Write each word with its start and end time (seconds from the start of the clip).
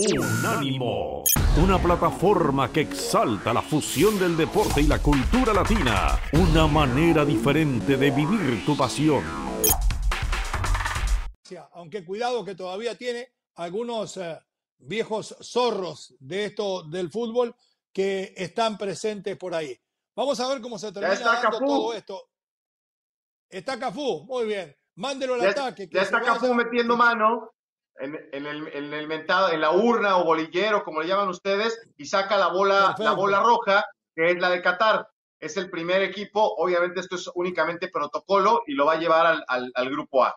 Unánimo, 0.00 1.24
una 1.60 1.76
plataforma 1.76 2.72
que 2.72 2.82
exalta 2.82 3.52
la 3.52 3.62
fusión 3.62 4.16
del 4.16 4.36
deporte 4.36 4.80
y 4.80 4.86
la 4.86 5.02
cultura 5.02 5.52
latina, 5.52 6.20
una 6.34 6.68
manera 6.68 7.24
diferente 7.24 7.96
de 7.96 8.10
vivir 8.12 8.64
tu 8.64 8.76
pasión. 8.76 9.24
Aunque 11.72 12.04
cuidado 12.04 12.44
que 12.44 12.54
todavía 12.54 12.96
tiene 12.96 13.32
algunos 13.56 14.18
eh, 14.18 14.38
viejos 14.78 15.34
zorros 15.42 16.14
de 16.20 16.44
esto 16.44 16.84
del 16.84 17.10
fútbol 17.10 17.56
que 17.92 18.34
están 18.36 18.78
presentes 18.78 19.36
por 19.36 19.52
ahí. 19.52 19.76
Vamos 20.14 20.38
a 20.38 20.46
ver 20.46 20.60
cómo 20.60 20.78
se 20.78 20.92
termina 20.92 21.18
dando 21.18 21.58
todo 21.58 21.92
esto. 21.92 22.28
Está 23.50 23.76
Cafú, 23.76 24.24
muy 24.28 24.46
bien. 24.46 24.76
Mándelo 24.94 25.34
al 25.34 25.48
ataque. 25.48 25.88
ya 25.90 26.02
está 26.02 26.20
Cafú 26.20 26.54
metiendo 26.54 26.96
mano 26.96 27.50
en, 28.00 28.46
el, 28.46 28.68
en, 28.68 28.94
el 28.94 29.06
mentado, 29.06 29.50
en 29.50 29.60
la 29.60 29.72
urna 29.72 30.18
o 30.18 30.24
bolillero, 30.24 30.84
como 30.84 31.00
le 31.00 31.08
llaman 31.08 31.28
ustedes, 31.28 31.78
y 31.96 32.06
saca 32.06 32.36
la 32.36 32.48
bola, 32.48 32.94
la 32.98 33.12
bola 33.12 33.40
roja, 33.40 33.84
que 34.14 34.30
es 34.30 34.38
la 34.38 34.50
de 34.50 34.62
Qatar. 34.62 35.08
Es 35.40 35.56
el 35.56 35.70
primer 35.70 36.02
equipo. 36.02 36.42
Obviamente, 36.56 37.00
esto 37.00 37.16
es 37.16 37.30
únicamente 37.34 37.88
protocolo 37.88 38.62
y 38.66 38.74
lo 38.74 38.86
va 38.86 38.94
a 38.94 38.98
llevar 38.98 39.26
al, 39.26 39.44
al, 39.46 39.70
al 39.74 39.90
grupo 39.90 40.24
A. 40.24 40.36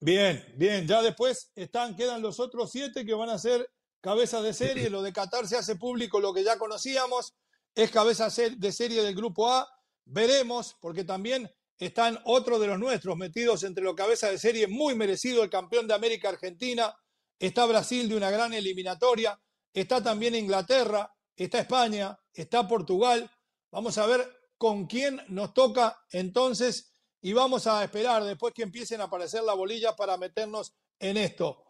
Bien, 0.00 0.44
bien. 0.56 0.86
Ya 0.86 1.00
después 1.00 1.50
están, 1.54 1.96
quedan 1.96 2.20
los 2.20 2.40
otros 2.40 2.70
siete 2.70 3.06
que 3.06 3.14
van 3.14 3.30
a 3.30 3.38
ser 3.38 3.70
cabezas 4.02 4.42
de 4.42 4.52
serie. 4.52 4.90
Lo 4.90 5.00
de 5.00 5.12
Qatar 5.12 5.46
se 5.46 5.56
hace 5.56 5.76
público, 5.76 6.20
lo 6.20 6.34
que 6.34 6.44
ya 6.44 6.58
conocíamos. 6.58 7.34
Es 7.74 7.90
cabeza 7.90 8.28
de 8.28 8.72
serie 8.72 9.02
del 9.02 9.14
grupo 9.14 9.50
A. 9.50 9.66
Veremos, 10.04 10.76
porque 10.80 11.04
también 11.04 11.50
están 11.78 12.18
otros 12.24 12.60
de 12.60 12.68
los 12.68 12.78
nuestros 12.78 13.16
metidos 13.16 13.64
entre 13.64 13.84
los 13.84 13.94
cabezas 13.94 14.30
de 14.30 14.38
serie, 14.38 14.66
muy 14.68 14.94
merecido 14.94 15.42
el 15.42 15.50
campeón 15.50 15.86
de 15.88 15.94
América 15.94 16.28
Argentina, 16.28 16.94
está 17.38 17.66
Brasil 17.66 18.08
de 18.08 18.16
una 18.16 18.30
gran 18.30 18.52
eliminatoria, 18.52 19.38
está 19.72 20.02
también 20.02 20.34
Inglaterra, 20.34 21.12
está 21.34 21.58
España, 21.58 22.16
está 22.32 22.68
Portugal. 22.68 23.30
Vamos 23.70 23.98
a 23.98 24.06
ver 24.06 24.26
con 24.56 24.86
quién 24.86 25.20
nos 25.28 25.54
toca 25.54 25.98
entonces 26.10 26.94
y 27.20 27.32
vamos 27.32 27.66
a 27.66 27.82
esperar 27.82 28.22
después 28.24 28.54
que 28.54 28.62
empiecen 28.62 29.00
a 29.00 29.04
aparecer 29.04 29.42
las 29.42 29.56
bolillas 29.56 29.94
para 29.94 30.16
meternos 30.16 30.74
en 30.98 31.16
esto. 31.16 31.64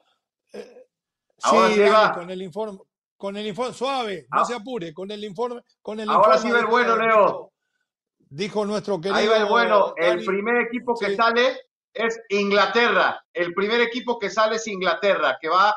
Eh, 0.53 0.89
sí, 1.39 1.57
con 2.15 2.31
el 2.31 2.43
informe, 2.43 2.81
con 3.17 3.37
el 3.37 3.47
informe 3.47 3.73
suave, 3.73 4.27
no 4.31 4.41
ah. 4.43 4.45
se 4.45 4.55
apure, 4.55 4.93
con 4.93 5.11
el 5.11 5.25
informe, 5.25 5.63
con 5.81 6.01
el 6.01 6.11
Ahora 6.11 6.39
sí 6.39 6.51
ve 6.51 6.61
el 6.61 6.67
bueno, 6.67 6.97
Leo 6.97 7.52
dijo 8.33 8.65
nuestro 8.65 9.01
querido. 9.01 9.17
Ahí 9.17 9.27
va 9.27 9.37
el 9.37 9.47
bueno. 9.47 9.95
El 9.97 10.25
primer 10.25 10.57
equipo 10.63 10.95
que 10.99 11.15
sale 11.15 11.61
es 11.93 12.19
Inglaterra. 12.31 13.23
El 13.33 13.53
primer 13.55 13.81
equipo 13.81 14.19
que 14.19 14.31
sale 14.31 14.57
es 14.57 14.67
Inglaterra, 14.67 15.39
que 15.41 15.49
va, 15.49 15.77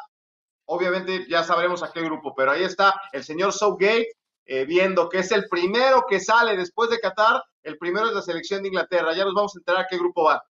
obviamente 0.66 1.26
ya 1.30 1.44
sabremos 1.44 1.84
a 1.84 1.92
qué 1.92 2.02
grupo, 2.02 2.34
pero 2.36 2.52
ahí 2.52 2.64
está 2.64 2.96
el 3.12 3.24
señor 3.24 3.52
Southgate 3.52 4.08
eh, 4.46 4.66
viendo 4.66 5.10
que 5.10 5.20
es 5.20 5.32
el 5.32 5.48
primero 5.50 6.06
que 6.08 6.20
sale 6.20 6.56
después 6.56 6.90
de 6.90 7.00
Qatar. 7.00 7.44
El 7.62 7.78
primero 7.78 8.08
es 8.08 8.14
la 8.14 8.22
selección 8.22 8.62
de 8.62 8.70
Inglaterra. 8.70 9.14
Ya 9.14 9.26
nos 9.26 9.34
vamos 9.34 9.56
a 9.56 9.60
enterar 9.60 9.82
a 9.82 9.88
qué 9.90 9.98
grupo 9.98 10.24
va. 10.24 10.44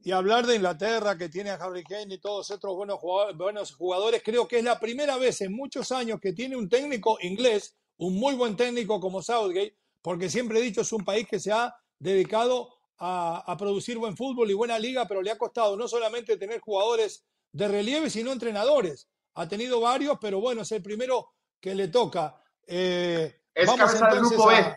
Y 0.00 0.12
hablar 0.12 0.46
de 0.46 0.56
Inglaterra, 0.56 1.18
que 1.18 1.28
tiene 1.28 1.50
a 1.50 1.54
Harry 1.54 1.82
Kane 1.82 2.14
y 2.14 2.18
todos 2.18 2.50
otros 2.50 2.74
buenos 2.76 2.98
jugadores, 2.98 3.36
buenos 3.36 3.74
jugadores, 3.74 4.22
creo 4.24 4.46
que 4.46 4.58
es 4.58 4.64
la 4.64 4.78
primera 4.78 5.16
vez 5.16 5.40
en 5.40 5.52
muchos 5.52 5.90
años 5.90 6.20
que 6.20 6.32
tiene 6.32 6.56
un 6.56 6.68
técnico 6.68 7.18
inglés, 7.20 7.76
un 7.98 8.14
muy 8.14 8.34
buen 8.36 8.56
técnico 8.56 9.00
como 9.00 9.22
Southgate, 9.22 9.76
porque 10.02 10.28
siempre 10.28 10.58
he 10.58 10.62
dicho, 10.62 10.82
es 10.82 10.92
un 10.92 11.04
país 11.04 11.26
que 11.28 11.40
se 11.40 11.52
ha 11.52 11.74
dedicado 11.98 12.78
a, 12.98 13.56
producir 13.58 13.98
buen 13.98 14.16
fútbol 14.16 14.50
y 14.50 14.54
buena 14.54 14.78
liga, 14.78 15.06
pero 15.06 15.22
le 15.22 15.30
ha 15.30 15.38
costado 15.38 15.76
no 15.76 15.86
solamente 15.86 16.36
tener 16.36 16.60
jugadores 16.60 17.24
de 17.52 17.68
relieve, 17.68 18.10
sino 18.10 18.32
entrenadores. 18.32 19.08
Ha 19.34 19.48
tenido 19.48 19.80
varios, 19.80 20.18
pero 20.20 20.40
bueno, 20.40 20.62
es 20.62 20.72
el 20.72 20.82
primero 20.82 21.32
que 21.60 21.74
le 21.74 21.88
toca. 21.88 22.42
Eh, 22.66 23.40
es 23.54 23.70
cabeza 23.70 24.08
del 24.08 24.20
grupo 24.20 24.46
B. 24.48 24.76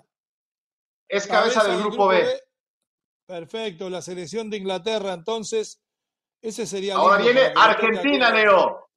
Es 1.08 1.28
cabeza, 1.28 1.64
del, 1.68 1.80
grupo, 1.80 2.08
B. 2.08 2.26
Perfecto, 3.26 3.90
la 3.90 4.02
selección 4.02 4.50
de 4.50 4.58
Inglaterra, 4.58 5.14
entonces, 5.14 5.82
ese 6.42 6.66
sería. 6.66 6.96
Ahora 6.96 7.18
viene 7.18 7.52
Argentina, 7.56 8.32
Leo. 8.32 8.90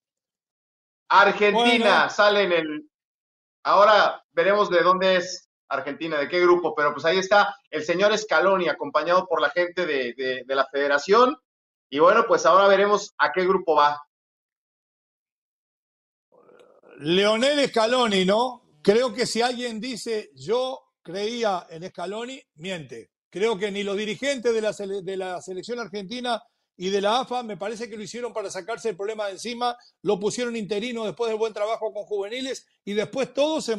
Argentina 1.09 2.09
sale 2.09 2.45
en 2.45 2.53
el. 2.53 2.91
Ahora 3.65 4.25
veremos 4.33 4.71
de 4.71 4.83
dónde 4.83 5.17
es 5.17 5.44
Argentina, 5.69 6.19
de 6.19 6.29
qué 6.29 6.41
grupo, 6.41 6.75
pero 6.75 6.93
pues 6.93 7.05
ahí 7.05 7.19
está 7.19 7.57
el 7.71 7.85
señor 7.85 8.17
Scaloni 8.17 8.69
acompañado 8.69 9.27
por 9.27 9.41
la 9.41 9.51
gente 9.51 9.87
de, 9.87 10.45
la 10.47 10.67
federación. 10.67 11.37
Y 11.91 11.99
bueno, 11.99 12.25
pues 12.27 12.47
ahora 12.47 12.69
veremos 12.69 13.15
a 13.19 13.33
qué 13.33 13.45
grupo 13.47 13.77
va. 13.77 14.01
Leonel 16.99 17.69
Scaloni, 17.69 18.25
¿no? 18.25 18.63
Creo 18.83 19.13
que 19.13 19.27
si 19.27 19.43
alguien 19.43 19.81
dice 19.81 20.31
yo 20.35 20.93
creía 21.03 21.67
en 21.71 21.89
Scaloni, 21.89 22.41
miente. 22.57 23.11
Creo 23.31 23.59
que 23.59 23.71
ni 23.71 23.83
los 23.83 23.97
dirigentes 23.97 24.55
de 24.55 24.61
la, 24.61 24.73
de 25.03 25.17
la 25.17 25.43
selección 25.43 25.81
argentina 25.81 26.41
y 26.77 26.91
de 26.91 27.01
la 27.01 27.21
AFA, 27.21 27.43
me 27.43 27.57
parece 27.57 27.89
que 27.89 27.97
lo 27.97 28.03
hicieron 28.03 28.33
para 28.33 28.51
sacarse 28.51 28.91
el 28.91 28.97
problema 28.97 29.27
de 29.27 29.33
encima, 29.33 29.77
lo 30.03 30.19
pusieron 30.19 30.57
interino 30.57 31.05
después 31.05 31.31
del 31.31 31.39
buen 31.39 31.53
trabajo 31.53 31.93
con 31.93 32.05
juveniles 32.05 32.67
y 32.85 32.95
después 32.95 33.33
todos 33.33 33.65
se, 33.65 33.77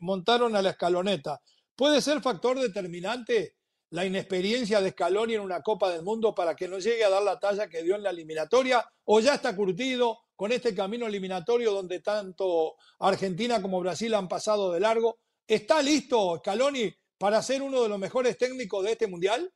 montaron 0.00 0.56
a 0.56 0.62
la 0.62 0.70
escaloneta. 0.70 1.40
¿Puede 1.76 2.02
ser 2.02 2.20
factor 2.20 2.58
determinante 2.58 3.54
la 3.90 4.04
inexperiencia 4.04 4.80
de 4.80 4.90
Scaloni 4.90 5.34
en 5.34 5.40
una 5.40 5.62
Copa 5.62 5.90
del 5.90 6.02
Mundo 6.02 6.34
para 6.34 6.54
que 6.54 6.68
no 6.68 6.78
llegue 6.78 7.04
a 7.04 7.10
dar 7.10 7.22
la 7.22 7.38
talla 7.38 7.68
que 7.68 7.82
dio 7.82 7.94
en 7.94 8.02
la 8.02 8.10
eliminatoria? 8.10 8.84
¿O 9.04 9.20
ya 9.20 9.34
está 9.34 9.54
curtido 9.54 10.18
con 10.34 10.52
este 10.52 10.74
camino 10.74 11.06
eliminatorio 11.06 11.72
donde 11.72 12.00
tanto 12.00 12.74
Argentina 12.98 13.62
como 13.62 13.80
Brasil 13.80 14.14
han 14.14 14.28
pasado 14.28 14.72
de 14.72 14.80
largo? 14.80 15.20
¿Está 15.46 15.80
listo 15.80 16.38
Scaloni 16.38 16.92
para 17.18 17.42
ser 17.42 17.62
uno 17.62 17.82
de 17.82 17.88
los 17.88 17.98
mejores 17.98 18.36
técnicos 18.36 18.84
de 18.84 18.92
este 18.92 19.06
Mundial? 19.06 19.52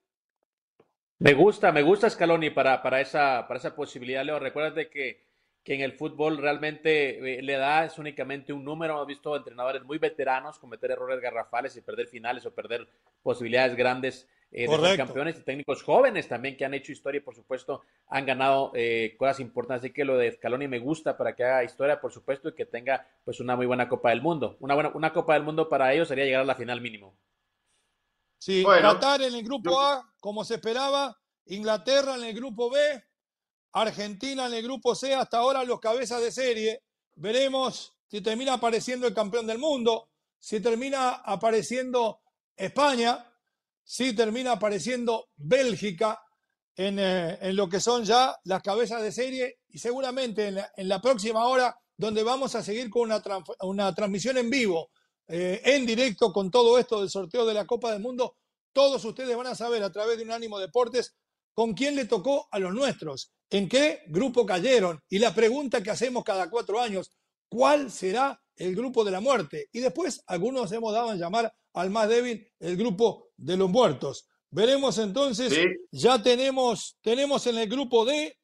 Me 1.19 1.33
gusta, 1.33 1.73
me 1.73 1.83
gusta 1.83 2.11
Scaloni 2.11 2.51
para, 2.51 2.83
para, 2.83 3.01
esa, 3.01 3.47
para 3.47 3.59
esa 3.59 3.75
posibilidad, 3.75 4.25
Leo. 4.25 4.39
Recuérdate 4.39 4.89
que, 4.89 5.25
que 5.63 5.75
en 5.75 5.81
el 5.81 5.93
fútbol 5.93 6.39
realmente 6.39 7.39
eh, 7.39 7.43
le 7.43 7.55
da 7.55 7.85
es 7.85 7.99
únicamente 7.99 8.53
un 8.53 8.65
número. 8.65 8.95
Hemos 8.95 9.07
visto 9.07 9.37
entrenadores 9.37 9.83
muy 9.85 9.99
veteranos 9.99 10.59
cometer 10.59 10.91
errores 10.91 11.21
garrafales 11.21 11.77
y 11.77 11.81
perder 11.81 12.09
finales 12.09 12.45
o 12.47 12.55
perder 12.55 12.89
posibilidades 13.23 13.77
grandes 13.77 14.29
eh, 14.51 14.69
de 14.69 14.77
ser 14.77 14.97
campeones 14.97 15.39
y 15.39 15.43
técnicos 15.43 15.83
jóvenes 15.83 16.29
también 16.29 16.57
que 16.57 16.65
han 16.65 16.75
hecho 16.75 16.93
historia 16.93 17.19
y 17.19 17.23
por 17.23 17.35
supuesto 17.35 17.83
han 18.09 18.27
ganado 18.27 18.73
eh, 18.75 19.15
cosas 19.17 19.41
importantes. 19.41 19.85
Así 19.85 19.93
que 19.93 20.05
lo 20.05 20.19
de 20.19 20.33
Scaloni 20.33 20.69
me 20.69 20.79
gusta 20.79 21.17
para 21.17 21.35
que 21.35 21.45
haga 21.45 21.65
historia, 21.65 22.01
por 22.01 22.13
supuesto, 22.13 22.51
y 22.51 22.55
que 22.55 22.67
tenga 22.67 23.07
pues 23.25 23.41
una 23.41 23.57
muy 23.57 23.67
buena 23.67 23.89
Copa 23.89 24.11
del 24.11 24.21
Mundo. 24.21 24.57
Una 24.61 24.75
buena 24.75 24.91
una 24.95 25.13
Copa 25.13 25.35
del 25.35 25.45
Mundo 25.45 25.69
para 25.69 25.93
ellos 25.93 26.09
sería 26.09 26.25
llegar 26.25 26.43
a 26.43 26.45
la 26.45 26.55
final 26.55 26.81
mínimo. 26.81 27.15
Sí, 28.45 28.63
Qatar 28.63 29.23
en 29.23 29.35
el 29.35 29.43
grupo 29.43 29.81
A, 29.81 30.07
como 30.21 30.45
se 30.45 30.57
esperaba, 30.57 31.19
Inglaterra 31.47 32.15
en 32.17 32.25
el 32.25 32.35
grupo 32.35 32.69
B, 32.69 32.79
Argentina 33.73 34.45
en 34.45 34.53
el 34.53 34.63
grupo 34.63 34.95
C, 34.95 35.15
hasta 35.15 35.39
ahora 35.39 35.65
los 35.65 35.81
cabezas 35.81 36.21
de 36.21 36.31
serie. 36.31 36.83
Veremos 37.15 37.95
si 38.07 38.21
termina 38.21 38.53
apareciendo 38.53 39.07
el 39.07 39.15
campeón 39.15 39.47
del 39.47 39.57
mundo, 39.57 40.11
si 40.39 40.61
termina 40.61 41.23
apareciendo 41.25 42.21
España, 42.55 43.27
si 43.83 44.15
termina 44.15 44.53
apareciendo 44.53 45.31
Bélgica 45.37 46.21
en, 46.77 46.99
eh, 46.99 47.39
en 47.41 47.57
lo 47.57 47.67
que 47.67 47.81
son 47.81 48.05
ya 48.05 48.39
las 48.45 48.63
cabezas 48.63 49.01
de 49.01 49.11
serie 49.11 49.61
y 49.69 49.79
seguramente 49.79 50.49
en 50.49 50.57
la, 50.57 50.71
en 50.77 50.87
la 50.91 51.01
próxima 51.01 51.47
hora 51.47 51.75
donde 51.97 52.23
vamos 52.23 52.55
a 52.55 52.63
seguir 52.63 52.91
con 52.91 53.11
una, 53.11 53.23
una 53.61 53.95
transmisión 53.95 54.37
en 54.37 54.51
vivo 54.51 54.91
eh, 55.29 55.61
en 55.65 55.87
directo 55.87 56.33
con 56.33 56.51
todo 56.51 56.79
esto 56.79 57.01
del 57.01 57.11
sorteo 57.11 57.47
de 57.47 57.55
la 57.55 57.67
Copa 57.67 57.93
del 57.93 58.03
Mundo. 58.03 58.37
Todos 58.73 59.05
ustedes 59.05 59.37
van 59.37 59.47
a 59.47 59.55
saber 59.55 59.83
a 59.83 59.93
través 59.93 60.19
de 60.19 60.25
un 60.25 60.33
ánimo 60.33 60.59
deportes 60.59 61.15
con 61.55 61.73
quién 61.75 61.95
le 61.95 62.05
tocó 62.05 62.49
a 62.51 62.59
los 62.59 62.75
nuestros, 62.75 63.33
en 63.49 63.69
qué 63.69 64.03
grupo 64.09 64.45
cayeron 64.45 65.01
y 65.09 65.19
la 65.19 65.35
pregunta 65.35 65.83
que 65.83 65.91
hacemos 65.91 66.25
cada 66.25 66.51
cuatro 66.51 66.81
años, 66.81 67.13
¿cuál 67.49 67.91
será 67.91 68.43
el 68.57 68.75
grupo 68.75 69.05
de 69.05 69.13
la 69.13 69.21
muerte? 69.21 69.69
Y 69.73 69.81
después 69.81 70.23
algunos 70.27 70.73
hemos 70.73 70.93
dado 70.93 71.11
a 71.11 71.17
llamar 71.17 71.55
al 71.73 71.91
más 71.91 72.09
débil 72.09 72.47
el 72.59 72.77
grupo 72.77 73.29
de 73.37 73.57
los 73.57 73.71
muertos. 73.71 74.27
Veremos 74.51 74.99
entonces, 74.99 75.53
ya 75.91 76.23
tenemos, 76.23 76.97
tenemos 77.01 77.47
en 77.47 77.59
el 77.59 77.69
grupo 77.69 78.05
D 78.05 78.37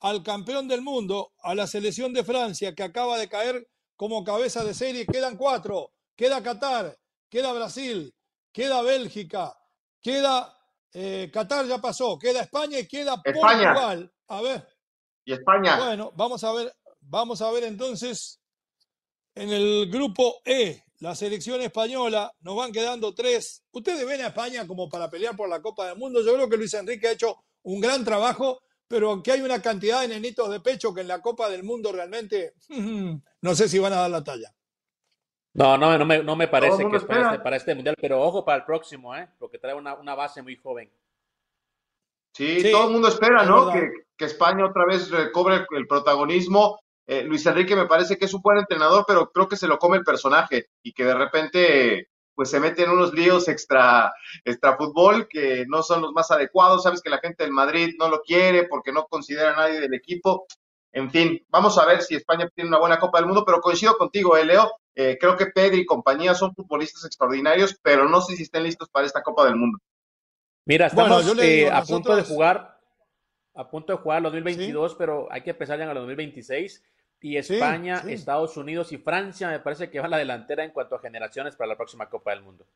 al 0.00 0.22
campeón 0.22 0.68
del 0.68 0.80
mundo, 0.80 1.32
a 1.42 1.54
la 1.54 1.66
selección 1.66 2.12
de 2.12 2.24
Francia 2.24 2.74
que 2.74 2.82
acaba 2.82 3.18
de 3.18 3.28
caer 3.28 3.68
como 3.96 4.24
cabeza 4.24 4.64
de 4.64 4.72
serie, 4.72 5.06
quedan 5.06 5.36
cuatro 5.36 5.92
queda 6.20 6.42
Qatar, 6.42 6.94
queda 7.30 7.50
Brasil, 7.54 8.14
queda 8.52 8.82
Bélgica, 8.82 9.56
queda 10.02 10.54
eh, 10.92 11.30
Qatar 11.32 11.64
ya 11.66 11.78
pasó, 11.78 12.18
queda 12.18 12.42
España 12.42 12.78
y 12.78 12.86
queda 12.86 13.22
Portugal. 13.22 14.12
A 14.28 14.42
ver. 14.42 14.68
Y 15.24 15.32
España. 15.32 15.78
Bueno, 15.78 16.12
vamos 16.14 16.44
a 16.44 16.52
ver, 16.52 16.76
vamos 17.00 17.40
a 17.40 17.50
ver 17.50 17.64
entonces 17.64 18.38
en 19.34 19.48
el 19.48 19.90
grupo 19.90 20.42
E, 20.44 20.84
la 20.98 21.14
selección 21.14 21.62
española, 21.62 22.30
nos 22.40 22.54
van 22.54 22.70
quedando 22.70 23.14
tres. 23.14 23.62
Ustedes 23.70 24.04
ven 24.04 24.20
a 24.20 24.26
España 24.26 24.66
como 24.66 24.90
para 24.90 25.08
pelear 25.08 25.34
por 25.34 25.48
la 25.48 25.62
Copa 25.62 25.86
del 25.86 25.96
Mundo. 25.96 26.22
Yo 26.22 26.34
creo 26.34 26.50
que 26.50 26.58
Luis 26.58 26.74
Enrique 26.74 27.08
ha 27.08 27.12
hecho 27.12 27.38
un 27.62 27.80
gran 27.80 28.04
trabajo, 28.04 28.60
pero 28.86 29.22
que 29.22 29.32
hay 29.32 29.40
una 29.40 29.62
cantidad 29.62 30.02
de 30.02 30.08
nenitos 30.08 30.50
de 30.50 30.60
pecho 30.60 30.92
que 30.92 31.00
en 31.00 31.08
la 31.08 31.22
Copa 31.22 31.48
del 31.48 31.62
Mundo 31.62 31.90
realmente 31.92 32.56
no 33.40 33.54
sé 33.54 33.70
si 33.70 33.78
van 33.78 33.94
a 33.94 34.02
dar 34.02 34.10
la 34.10 34.22
talla. 34.22 34.54
No, 35.52 35.76
no, 35.76 35.98
no 35.98 36.06
me, 36.06 36.22
no 36.22 36.36
me 36.36 36.48
parece 36.48 36.88
que 36.88 36.96
es 36.96 37.04
para 37.04 37.22
este, 37.22 37.38
para 37.40 37.56
este, 37.56 37.74
mundial, 37.74 37.96
pero 38.00 38.22
ojo 38.22 38.44
para 38.44 38.58
el 38.58 38.64
próximo, 38.64 39.14
¿eh? 39.16 39.28
porque 39.38 39.58
trae 39.58 39.74
una, 39.74 39.94
una 39.94 40.14
base 40.14 40.42
muy 40.42 40.56
joven. 40.56 40.90
Sí, 42.32 42.70
todo 42.70 42.86
el 42.86 42.92
mundo 42.92 43.08
espera, 43.08 43.44
¿no? 43.44 43.72
Que, 43.72 43.90
que, 44.16 44.24
España 44.24 44.64
otra 44.64 44.86
vez 44.86 45.10
recobre 45.10 45.66
el 45.76 45.86
protagonismo. 45.88 46.78
Eh, 47.06 47.24
Luis 47.24 47.44
Enrique 47.46 47.74
me 47.74 47.86
parece 47.86 48.16
que 48.16 48.26
es 48.26 48.34
un 48.34 48.40
buen 48.40 48.58
entrenador, 48.58 49.04
pero 49.06 49.32
creo 49.32 49.48
que 49.48 49.56
se 49.56 49.66
lo 49.66 49.78
come 49.78 49.96
el 49.96 50.04
personaje 50.04 50.68
y 50.82 50.92
que 50.92 51.04
de 51.04 51.14
repente 51.14 52.08
pues 52.40 52.48
se 52.48 52.60
mete 52.60 52.84
en 52.84 52.90
unos 52.90 53.12
líos 53.12 53.48
extra, 53.48 54.14
extra 54.44 54.76
fútbol 54.76 55.28
que 55.28 55.66
no 55.68 55.82
son 55.82 56.00
los 56.00 56.12
más 56.12 56.30
adecuados. 56.30 56.84
Sabes 56.84 57.02
que 57.02 57.10
la 57.10 57.18
gente 57.18 57.42
del 57.42 57.52
Madrid 57.52 57.96
no 57.98 58.08
lo 58.08 58.22
quiere 58.22 58.64
porque 58.64 58.92
no 58.92 59.04
considera 59.08 59.52
a 59.52 59.56
nadie 59.56 59.80
del 59.80 59.92
equipo. 59.92 60.46
En 60.92 61.10
fin, 61.10 61.44
vamos 61.48 61.78
a 61.78 61.86
ver 61.86 62.02
si 62.02 62.16
España 62.16 62.48
tiene 62.54 62.68
una 62.68 62.78
buena 62.78 62.98
Copa 62.98 63.18
del 63.18 63.26
Mundo, 63.26 63.44
pero 63.44 63.60
coincido 63.60 63.96
contigo, 63.96 64.36
eh, 64.36 64.44
Leo. 64.44 64.72
Eh, 64.94 65.16
creo 65.20 65.36
que 65.36 65.46
Pedri 65.46 65.80
y 65.80 65.86
compañía 65.86 66.34
son 66.34 66.54
futbolistas 66.54 67.04
extraordinarios, 67.04 67.78
pero 67.80 68.08
no 68.08 68.20
sé 68.20 68.34
si 68.36 68.42
estén 68.42 68.64
listos 68.64 68.88
para 68.88 69.06
esta 69.06 69.22
Copa 69.22 69.44
del 69.44 69.56
Mundo. 69.56 69.78
Mira, 70.66 70.86
estamos 70.86 71.38
eh, 71.38 71.70
a 71.70 71.82
punto 71.82 72.14
de 72.16 72.22
jugar, 72.22 72.78
a 73.54 73.70
punto 73.70 73.92
de 73.92 73.98
jugar 73.98 74.18
el 74.18 74.24
2022, 74.24 74.96
pero 74.96 75.28
hay 75.30 75.42
que 75.42 75.50
empezar 75.50 75.78
ya 75.78 75.84
en 75.84 75.90
el 75.90 75.96
2026. 75.96 76.82
Y 77.22 77.36
España, 77.36 78.02
Estados 78.08 78.56
Unidos 78.56 78.92
y 78.92 78.96
Francia 78.96 79.48
me 79.48 79.60
parece 79.60 79.90
que 79.90 80.00
va 80.00 80.06
a 80.06 80.08
la 80.08 80.16
delantera 80.16 80.64
en 80.64 80.70
cuanto 80.70 80.96
a 80.96 81.00
generaciones 81.00 81.54
para 81.54 81.68
la 81.68 81.76
próxima 81.76 82.08
Copa 82.08 82.30
del 82.30 82.42
Mundo. 82.42 82.66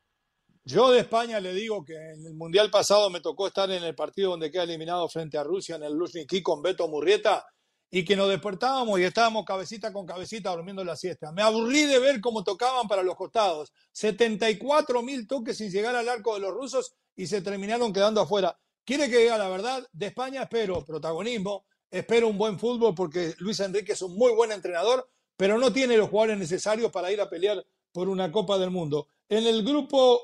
Yo 0.64 0.90
de 0.90 1.00
España 1.00 1.40
le 1.40 1.52
digo 1.52 1.84
que 1.84 1.94
en 1.94 2.26
el 2.26 2.34
Mundial 2.34 2.70
pasado 2.70 3.10
me 3.10 3.20
tocó 3.20 3.46
estar 3.46 3.70
en 3.70 3.82
el 3.82 3.94
partido 3.94 4.30
donde 4.30 4.50
queda 4.50 4.64
eliminado 4.64 5.08
frente 5.08 5.36
a 5.38 5.44
Rusia 5.44 5.76
en 5.76 5.84
el 5.84 5.94
Luzhniki 5.94 6.42
con 6.42 6.62
Beto 6.62 6.88
Murrieta 6.88 7.44
y 7.94 8.04
que 8.04 8.16
nos 8.16 8.28
despertábamos 8.28 8.98
y 8.98 9.04
estábamos 9.04 9.44
cabecita 9.44 9.92
con 9.92 10.04
cabecita 10.04 10.50
durmiendo 10.50 10.82
la 10.82 10.96
siesta. 10.96 11.30
Me 11.30 11.42
aburrí 11.42 11.82
de 11.82 12.00
ver 12.00 12.20
cómo 12.20 12.42
tocaban 12.42 12.88
para 12.88 13.04
los 13.04 13.14
costados. 13.14 13.72
74 13.92 15.00
mil 15.00 15.28
toques 15.28 15.58
sin 15.58 15.70
llegar 15.70 15.94
al 15.94 16.08
arco 16.08 16.34
de 16.34 16.40
los 16.40 16.52
rusos 16.52 16.92
y 17.14 17.28
se 17.28 17.40
terminaron 17.40 17.92
quedando 17.92 18.20
afuera. 18.20 18.58
¿Quiere 18.84 19.08
que 19.08 19.18
diga 19.18 19.38
la 19.38 19.48
verdad? 19.48 19.88
De 19.92 20.06
España 20.06 20.42
espero 20.42 20.84
protagonismo, 20.84 21.66
espero 21.88 22.26
un 22.26 22.36
buen 22.36 22.58
fútbol 22.58 22.96
porque 22.96 23.36
Luis 23.38 23.60
Enrique 23.60 23.92
es 23.92 24.02
un 24.02 24.16
muy 24.16 24.32
buen 24.32 24.50
entrenador, 24.50 25.08
pero 25.36 25.56
no 25.56 25.72
tiene 25.72 25.96
los 25.96 26.10
jugadores 26.10 26.36
necesarios 26.36 26.90
para 26.90 27.12
ir 27.12 27.20
a 27.20 27.30
pelear 27.30 27.64
por 27.92 28.08
una 28.08 28.32
Copa 28.32 28.58
del 28.58 28.72
Mundo. 28.72 29.06
En 29.28 29.46
el 29.46 29.62
grupo 29.62 30.20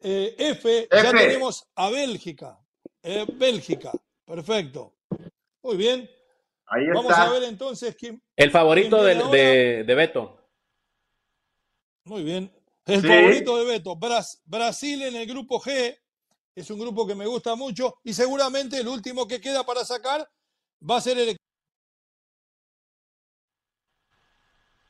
eh, 0.00 0.34
F, 0.38 0.88
ya 0.90 1.10
tenemos 1.10 1.68
a 1.74 1.90
Bélgica. 1.90 2.58
Eh, 3.02 3.26
Bélgica, 3.30 3.92
perfecto. 4.24 4.94
Muy 5.62 5.76
bien. 5.76 6.08
Vamos 6.70 7.12
a 7.12 7.30
ver 7.30 7.42
entonces 7.44 7.96
quién. 7.96 8.22
El 8.36 8.50
favorito 8.50 9.02
de, 9.02 9.84
de, 9.84 9.94
Beto. 9.94 10.38
Muy 12.04 12.22
bien. 12.22 12.52
El 12.86 13.02
favorito 13.02 13.56
de 13.58 13.64
Beto. 13.64 13.98
Brasil 14.44 15.02
en 15.02 15.16
el 15.16 15.26
grupo 15.26 15.60
G. 15.60 15.98
Es 16.54 16.70
un 16.70 16.78
grupo 16.78 17.06
que 17.06 17.14
me 17.14 17.26
gusta 17.26 17.54
mucho. 17.54 17.96
Y 18.04 18.12
seguramente 18.12 18.78
el 18.78 18.88
último 18.88 19.26
que 19.26 19.40
queda 19.40 19.64
para 19.64 19.84
sacar 19.84 20.28
va 20.88 20.96
a 20.96 21.00
ser 21.00 21.18
el. 21.18 21.36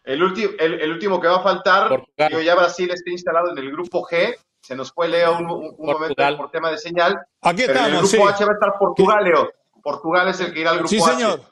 El, 0.04 0.22
último, 0.22 0.50
el, 0.58 0.90
último 0.90 1.20
que 1.20 1.28
va 1.28 1.36
a 1.36 1.42
faltar, 1.42 2.04
yo 2.30 2.40
ya 2.40 2.54
Brasil 2.56 2.90
está 2.90 3.10
instalado 3.10 3.52
en 3.52 3.58
el 3.58 3.70
grupo 3.70 4.02
G. 4.02 4.36
Se 4.60 4.74
nos 4.74 4.92
fue 4.92 5.08
Leo 5.08 5.38
un, 5.38 5.76
momento 5.78 6.36
por 6.36 6.50
tema 6.50 6.70
de 6.70 6.78
señal. 6.78 7.18
Aquí 7.40 7.62
estamos. 7.62 7.88
en 7.88 7.94
el 7.94 8.00
grupo 8.00 8.28
H 8.28 8.44
va 8.44 8.50
a 8.50 8.54
estar 8.54 8.78
Portugal, 8.78 9.24
Leo. 9.24 9.50
Portugal 9.82 10.28
es 10.28 10.40
el 10.40 10.52
que 10.52 10.60
irá 10.60 10.72
al 10.72 10.78
grupo 10.78 10.94
H. 10.94 11.04
Sí, 11.04 11.10
señor. 11.10 11.49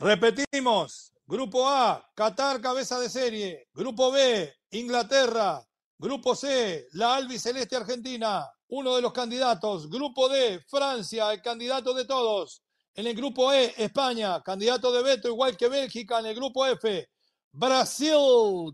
Repetimos, 0.00 1.12
Grupo 1.26 1.68
A, 1.68 2.02
Qatar 2.14 2.58
cabeza 2.62 2.98
de 2.98 3.10
serie. 3.10 3.68
Grupo 3.74 4.10
B, 4.10 4.50
Inglaterra. 4.70 5.62
Grupo 5.98 6.34
C, 6.34 6.86
la 6.92 7.16
albiceleste 7.16 7.76
Argentina, 7.76 8.50
uno 8.68 8.96
de 8.96 9.02
los 9.02 9.12
candidatos. 9.12 9.90
Grupo 9.90 10.30
D, 10.30 10.58
Francia, 10.66 11.30
el 11.34 11.42
candidato 11.42 11.92
de 11.92 12.06
todos. 12.06 12.62
En 12.94 13.08
el 13.08 13.14
grupo 13.14 13.52
E, 13.52 13.74
España, 13.76 14.42
candidato 14.42 14.90
de 14.90 15.02
veto, 15.02 15.28
igual 15.28 15.54
que 15.54 15.68
Bélgica. 15.68 16.20
En 16.20 16.26
el 16.26 16.34
grupo 16.34 16.64
F, 16.64 17.06
Brasil, 17.52 18.14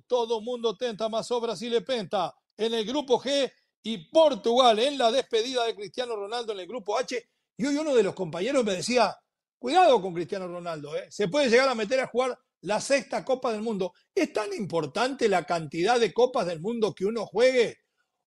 todo 0.07 0.41
mundo 0.41 0.77
tenta, 0.77 1.09
más 1.09 1.29
o 1.33 1.41
Brasil 1.41 1.75
y 1.75 1.81
penta. 1.81 2.33
En 2.57 2.73
el 2.73 2.87
grupo 2.87 3.21
G 3.21 3.53
y 3.83 3.99
Portugal 4.11 4.79
en 4.79 4.97
la 4.97 5.11
despedida 5.11 5.65
de 5.65 5.75
Cristiano 5.75 6.15
Ronaldo 6.15 6.53
en 6.53 6.61
el 6.61 6.69
grupo 6.69 6.97
H. 6.97 7.21
Y 7.57 7.67
hoy 7.67 7.77
uno 7.79 7.97
de 7.97 8.05
los 8.05 8.15
compañeros 8.15 8.65
me 8.65 8.75
decía, 8.75 9.19
Cuidado 9.59 10.01
con 10.01 10.15
Cristiano 10.15 10.47
Ronaldo, 10.49 10.97
¿eh? 10.97 11.07
se 11.11 11.29
puede 11.29 11.49
llegar 11.49 11.69
a 11.69 11.75
meter 11.75 12.01
a 12.01 12.07
jugar 12.07 12.39
la 12.63 12.81
sexta 12.81 13.25
Copa 13.25 13.53
del 13.53 13.63
Mundo. 13.63 13.93
¿Es 14.15 14.33
tan 14.33 14.53
importante 14.53 15.29
la 15.29 15.45
cantidad 15.45 15.99
de 15.99 16.13
Copas 16.13 16.47
del 16.47 16.61
Mundo 16.61 16.95
que 16.95 17.07
uno 17.07 17.27
juegue? 17.27 17.79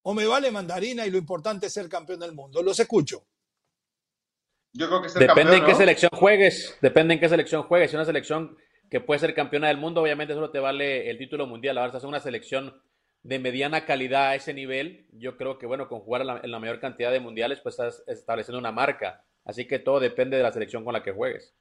¿O 0.02 0.14
me 0.14 0.26
vale 0.26 0.50
mandarina 0.50 1.06
y 1.06 1.12
lo 1.12 1.18
importante 1.18 1.68
es 1.68 1.74
ser 1.74 1.90
campeón 1.90 2.20
del 2.22 2.34
mundo? 2.34 2.64
Los 2.64 2.80
escucho. 2.80 3.26
Yo 4.74 4.88
creo 4.88 5.02
que 5.02 5.20
Depende 5.20 5.58
en 5.58 5.66
qué 5.66 5.76
selección 5.76 6.12
juegues. 6.14 6.78
Depende 6.82 7.16
en 7.16 7.20
qué 7.20 7.28
selección 7.28 7.64
juegues. 7.64 7.92
Si 7.92 7.98
una 7.98 8.06
selección 8.06 8.58
que 8.90 9.02
puede 9.02 9.20
ser 9.20 9.34
campeona 9.34 9.68
del 9.68 9.78
mundo, 9.78 10.02
obviamente 10.02 10.34
solo 10.34 10.52
te 10.52 10.60
vale 10.60 11.10
el 11.10 11.18
título 11.18 11.48
mundial. 11.48 11.78
Ahora, 11.78 11.92
si 11.92 11.98
es 11.98 12.04
una 12.04 12.20
selección 12.20 12.82
de 13.24 13.40
mediana 13.40 13.86
calidad 13.86 14.30
a 14.30 14.36
ese 14.36 14.54
nivel, 14.54 15.08
yo 15.12 15.38
creo 15.38 15.58
que, 15.58 15.66
bueno, 15.66 15.90
con 15.90 16.00
jugar 16.00 16.22
en 16.44 16.52
la 16.52 16.60
mayor 16.60 16.80
cantidad 16.80 17.12
de 17.12 17.20
mundiales, 17.20 17.60
pues 17.62 17.74
estás 17.74 18.04
estableciendo 18.08 18.60
una 18.60 18.72
marca. 18.72 19.26
Así 19.46 19.68
que 19.68 19.80
todo 19.80 20.00
depende 20.00 20.38
de 20.38 20.44
la 20.44 20.52
selección 20.52 20.84
con 20.84 20.94
la 20.94 21.04
que 21.04 21.12
juegues. 21.12 21.54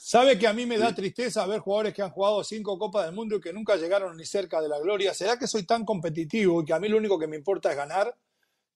¿Sabe 0.00 0.38
que 0.38 0.46
a 0.46 0.52
mí 0.52 0.64
me 0.64 0.78
da 0.78 0.94
tristeza 0.94 1.44
ver 1.46 1.58
jugadores 1.58 1.92
que 1.92 2.02
han 2.02 2.10
jugado 2.10 2.44
cinco 2.44 2.78
Copas 2.78 3.06
del 3.06 3.14
Mundo 3.14 3.36
y 3.36 3.40
que 3.40 3.52
nunca 3.52 3.76
llegaron 3.76 4.16
ni 4.16 4.24
cerca 4.24 4.60
de 4.60 4.68
la 4.68 4.78
gloria? 4.78 5.12
¿Será 5.12 5.36
que 5.36 5.48
soy 5.48 5.64
tan 5.64 5.84
competitivo 5.84 6.62
y 6.62 6.64
que 6.64 6.72
a 6.72 6.78
mí 6.78 6.88
lo 6.88 6.98
único 6.98 7.18
que 7.18 7.26
me 7.26 7.36
importa 7.36 7.70
es 7.70 7.76
ganar? 7.76 8.16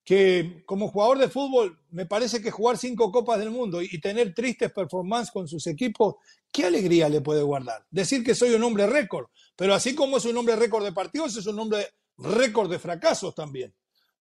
Que 0.03 0.63
como 0.65 0.89
jugador 0.89 1.17
de 1.17 1.29
fútbol 1.29 1.79
me 1.91 2.05
parece 2.05 2.41
que 2.41 2.51
jugar 2.51 2.77
cinco 2.77 3.09
Copas 3.09 3.39
del 3.39 3.51
Mundo 3.51 3.81
y 3.81 4.01
tener 4.01 4.33
tristes 4.33 4.73
performances 4.73 5.31
con 5.31 5.47
sus 5.47 5.65
equipos, 5.67 6.15
¿qué 6.51 6.65
alegría 6.65 7.07
le 7.07 7.21
puede 7.21 7.41
guardar? 7.41 7.85
Decir 7.89 8.21
que 8.21 8.35
soy 8.35 8.53
un 8.53 8.63
hombre 8.63 8.85
récord, 8.85 9.27
pero 9.55 9.73
así 9.73 9.95
como 9.95 10.17
es 10.17 10.25
un 10.25 10.35
hombre 10.35 10.57
récord 10.57 10.83
de 10.83 10.91
partidos, 10.91 11.37
es 11.37 11.47
un 11.47 11.57
hombre 11.57 11.87
récord 12.17 12.69
de 12.69 12.79
fracasos 12.79 13.33
también. 13.33 13.73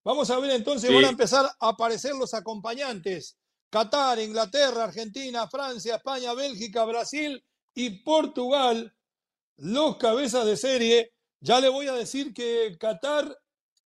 Vamos 0.04 0.30
a 0.30 0.38
ver 0.38 0.52
entonces, 0.52 0.92
van 0.92 1.04
a 1.04 1.08
empezar 1.08 1.46
a 1.58 1.68
aparecer 1.68 2.14
los 2.14 2.32
acompañantes 2.32 3.38
Qatar, 3.72 4.20
Inglaterra, 4.20 4.84
Argentina, 4.84 5.48
Francia, 5.48 5.96
España, 5.96 6.34
Bélgica, 6.34 6.84
Brasil 6.84 7.42
y 7.74 8.02
Portugal, 8.02 8.94
los 9.56 9.96
cabezas 9.96 10.44
de 10.44 10.58
serie. 10.58 11.14
Ya 11.40 11.58
le 11.58 11.70
voy 11.70 11.86
a 11.88 11.94
decir 11.94 12.34
que 12.34 12.76
Qatar 12.78 13.34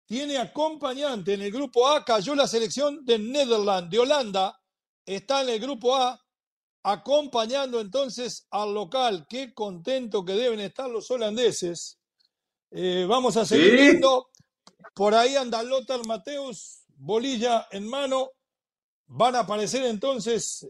tiene 0.07 0.39
acompañante 0.39 1.35
en 1.35 1.43
el 1.43 1.51
grupo 1.51 1.87
A, 1.87 2.03
cayó 2.03 2.33
la 2.33 2.47
selección 2.47 3.05
de 3.05 3.19
Netherlands, 3.19 3.91
de 3.91 3.99
Holanda, 3.99 4.59
está 5.05 5.43
en 5.43 5.49
el 5.49 5.59
grupo 5.59 5.95
A, 5.95 6.19
acompañando 6.81 7.79
entonces 7.79 8.47
al 8.49 8.73
local. 8.73 9.27
Qué 9.29 9.53
contento 9.53 10.25
que 10.25 10.33
deben 10.33 10.61
estar 10.61 10.89
los 10.89 11.11
holandeses. 11.11 11.99
Eh, 12.71 13.05
vamos 13.07 13.37
a 13.37 13.45
seguir 13.45 13.73
viendo. 13.73 14.29
Por 14.95 15.13
ahí 15.13 15.35
anda 15.35 15.61
Lothar 15.61 16.03
Mateus, 16.07 16.85
bolilla 16.97 17.67
en 17.69 17.87
mano 17.87 18.31
van 19.07 19.35
a 19.35 19.39
aparecer 19.39 19.83
entonces, 19.85 20.67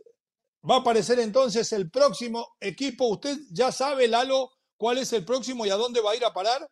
va 0.70 0.76
a 0.76 0.80
aparecer 0.80 1.20
entonces 1.20 1.72
el 1.74 1.90
próximo 1.90 2.56
equipo. 2.60 3.08
¿Usted 3.08 3.38
ya 3.52 3.72
sabe, 3.72 4.08
Lalo, 4.08 4.52
cuál 4.78 4.98
es 4.98 5.14
el 5.14 5.26
próximo 5.26 5.66
y 5.66 5.70
a 5.70 5.76
dónde 5.76 6.02
va 6.02 6.12
a 6.12 6.16
ir 6.16 6.26
a 6.26 6.34
parar? 6.34 6.68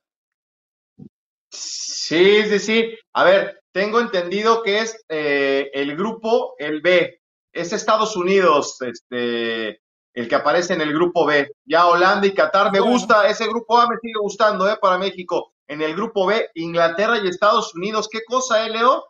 Sí, 1.50 2.43
sí, 2.50 2.60
sí. 2.60 2.98
A 3.13 3.24
ver, 3.24 3.62
tengo 3.72 4.00
entendido 4.00 4.63
que 4.63 4.79
es 4.79 5.03
eh, 5.10 5.70
el 5.74 5.96
grupo, 5.96 6.55
el 6.58 6.82
B. 6.82 7.20
Es 7.51 7.72
Estados 7.72 8.15
Unidos, 8.15 8.82
este, 8.82 9.79
el 10.13 10.27
que 10.27 10.36
aparece 10.36 10.74
en 10.74 10.82
el 10.82 10.91
grupo 10.93 11.25
B. 11.25 11.51
Ya 11.65 11.88
Holanda 11.88 12.25
y 12.25 12.34
Qatar, 12.34 12.72
me 12.72 12.79
gusta, 12.79 13.27
ese 13.27 13.48
grupo 13.48 13.79
A 13.79 13.88
me 13.88 13.98
sigue 14.01 14.20
gustando, 14.20 14.70
¿eh? 14.70 14.77
Para 14.82 14.98
México. 14.98 15.53
En 15.67 15.82
el 15.82 15.96
grupo 15.96 16.25
B, 16.25 16.50
Inglaterra 16.55 17.20
y 17.20 17.27
Estados 17.27 17.74
Unidos. 17.75 18.10
¿Qué 18.12 18.24
cosa, 18.25 18.65
eh, 18.65 18.70
Leo? 18.70 19.05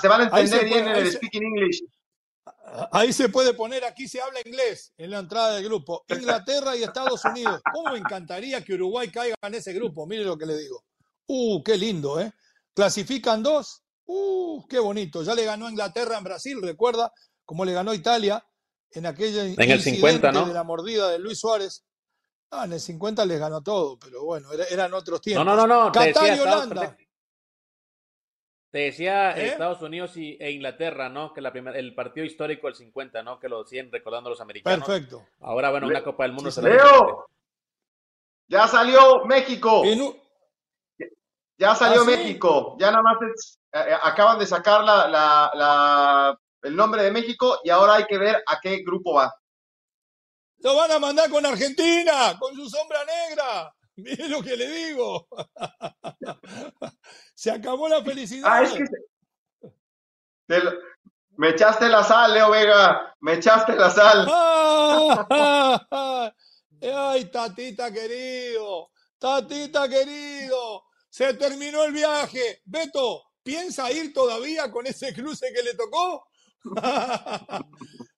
Se 0.00 0.08
van 0.08 0.20
a 0.20 0.24
entender 0.24 0.64
bien 0.64 0.88
en 0.88 0.96
el 0.96 1.12
speaking 1.12 1.42
English. 1.42 1.82
Ahí 2.92 3.12
se 3.12 3.28
puede 3.28 3.54
poner, 3.54 3.84
aquí 3.84 4.06
se 4.06 4.20
habla 4.20 4.40
inglés 4.44 4.92
en 4.96 5.10
la 5.10 5.18
entrada 5.18 5.54
del 5.54 5.64
grupo. 5.64 6.04
Inglaterra 6.08 6.76
y 6.76 6.82
Estados 6.82 7.24
Unidos. 7.24 7.60
¿Cómo 7.72 7.92
me 7.92 7.98
encantaría 7.98 8.64
que 8.64 8.74
Uruguay 8.74 9.10
caiga 9.10 9.34
en 9.42 9.54
ese 9.54 9.72
grupo? 9.72 10.06
Mire 10.06 10.24
lo 10.24 10.38
que 10.38 10.46
le 10.46 10.56
digo. 10.56 10.84
Uh, 11.26 11.62
qué 11.62 11.76
lindo, 11.76 12.20
¿eh? 12.20 12.32
Clasifican 12.74 13.42
dos. 13.42 13.82
Uh, 14.06 14.66
qué 14.68 14.78
bonito. 14.78 15.22
Ya 15.22 15.34
le 15.34 15.44
ganó 15.44 15.68
Inglaterra 15.68 16.18
en 16.18 16.24
Brasil, 16.24 16.60
recuerda, 16.62 17.12
como 17.44 17.64
le 17.64 17.72
ganó 17.72 17.92
Italia 17.92 18.44
en 18.92 19.06
aquella 19.06 19.44
en 19.44 19.70
el 19.70 19.80
50, 19.80 20.32
¿no? 20.32 20.46
de 20.46 20.54
la 20.54 20.64
mordida 20.64 21.10
de 21.10 21.18
Luis 21.18 21.38
Suárez. 21.38 21.84
Ah, 22.50 22.64
en 22.64 22.72
el 22.72 22.80
50 22.80 23.24
les 23.26 23.38
ganó 23.38 23.62
todo, 23.62 23.96
pero 23.98 24.24
bueno, 24.24 24.48
eran 24.52 24.92
otros 24.94 25.20
tiempos. 25.20 25.46
No, 25.46 25.54
no, 25.54 25.66
no, 25.66 25.84
no. 25.84 25.92
Qatar 25.92 26.36
y 26.36 26.40
Holanda. 26.40 26.96
Te 28.70 28.78
decía 28.78 29.32
¿Eh? 29.32 29.48
Estados 29.48 29.82
Unidos 29.82 30.16
y, 30.16 30.36
e 30.40 30.52
Inglaterra, 30.52 31.08
¿no? 31.08 31.32
Que 31.32 31.40
la 31.40 31.48
el 31.48 31.94
partido 31.94 32.24
histórico 32.24 32.68
del 32.68 32.76
50, 32.76 33.22
¿no? 33.22 33.40
Que 33.40 33.48
lo 33.48 33.66
siguen 33.66 33.90
recordando 33.90 34.30
los 34.30 34.40
americanos. 34.40 34.86
Perfecto. 34.86 35.26
Ahora, 35.40 35.70
bueno, 35.70 35.88
una 35.88 36.04
Copa 36.04 36.22
del 36.22 36.32
Mundo. 36.32 36.50
se 36.50 36.62
Leo, 36.62 37.26
ya 38.50 38.66
salió 38.68 39.24
México. 39.24 39.82
Ya 41.56 41.74
salió 41.74 42.02
¿Ah, 42.02 42.04
México. 42.04 42.76
Ya 42.80 42.90
nada 42.90 43.02
más 43.02 43.18
eh, 43.72 43.96
acaban 44.02 44.38
de 44.38 44.46
sacar 44.46 44.82
la, 44.82 45.06
la, 45.08 46.38
el 46.62 46.74
nombre 46.74 47.02
de 47.02 47.10
México 47.12 47.58
y 47.62 47.70
ahora 47.70 47.94
hay 47.94 48.06
que 48.06 48.18
ver 48.18 48.42
a 48.46 48.58
qué 48.60 48.82
grupo 48.84 49.14
va. 49.14 49.32
Lo 50.58 50.74
van 50.74 50.90
a 50.90 50.98
mandar 50.98 51.30
con 51.30 51.44
Argentina, 51.44 52.36
con 52.38 52.54
su 52.54 52.68
sombra 52.68 53.00
negra. 53.04 53.72
Mire 54.02 54.28
lo 54.28 54.42
que 54.42 54.56
le 54.56 54.70
digo. 54.70 55.28
Se 57.34 57.50
acabó 57.50 57.88
la 57.88 58.02
felicidad. 58.02 58.48
Ah, 58.50 58.62
es 58.62 58.72
que 58.72 58.84
me 61.36 61.50
echaste 61.50 61.88
la 61.88 62.02
sal, 62.02 62.34
Leo 62.34 62.50
Vega. 62.50 63.14
Me 63.20 63.34
echaste 63.34 63.74
la 63.74 63.90
sal. 63.90 64.28
Ay, 66.82 67.24
tatita 67.26 67.92
querido. 67.92 68.90
Tatita 69.18 69.88
querido. 69.88 70.84
Se 71.08 71.34
terminó 71.34 71.84
el 71.84 71.92
viaje. 71.92 72.62
Beto, 72.64 73.22
¿piensa 73.42 73.92
ir 73.92 74.12
todavía 74.12 74.70
con 74.70 74.86
ese 74.86 75.14
cruce 75.14 75.52
que 75.54 75.62
le 75.62 75.74
tocó? 75.74 76.26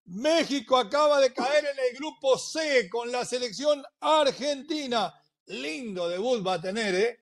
México 0.06 0.76
acaba 0.76 1.20
de 1.20 1.32
caer 1.32 1.64
en 1.64 1.78
el 1.78 1.96
grupo 1.96 2.36
C 2.38 2.88
con 2.90 3.12
la 3.12 3.24
selección 3.24 3.84
argentina. 4.00 5.14
Lindo 5.52 6.08
debut 6.08 6.42
va 6.42 6.54
a 6.54 6.60
tener, 6.60 6.94
¿eh? 6.94 7.20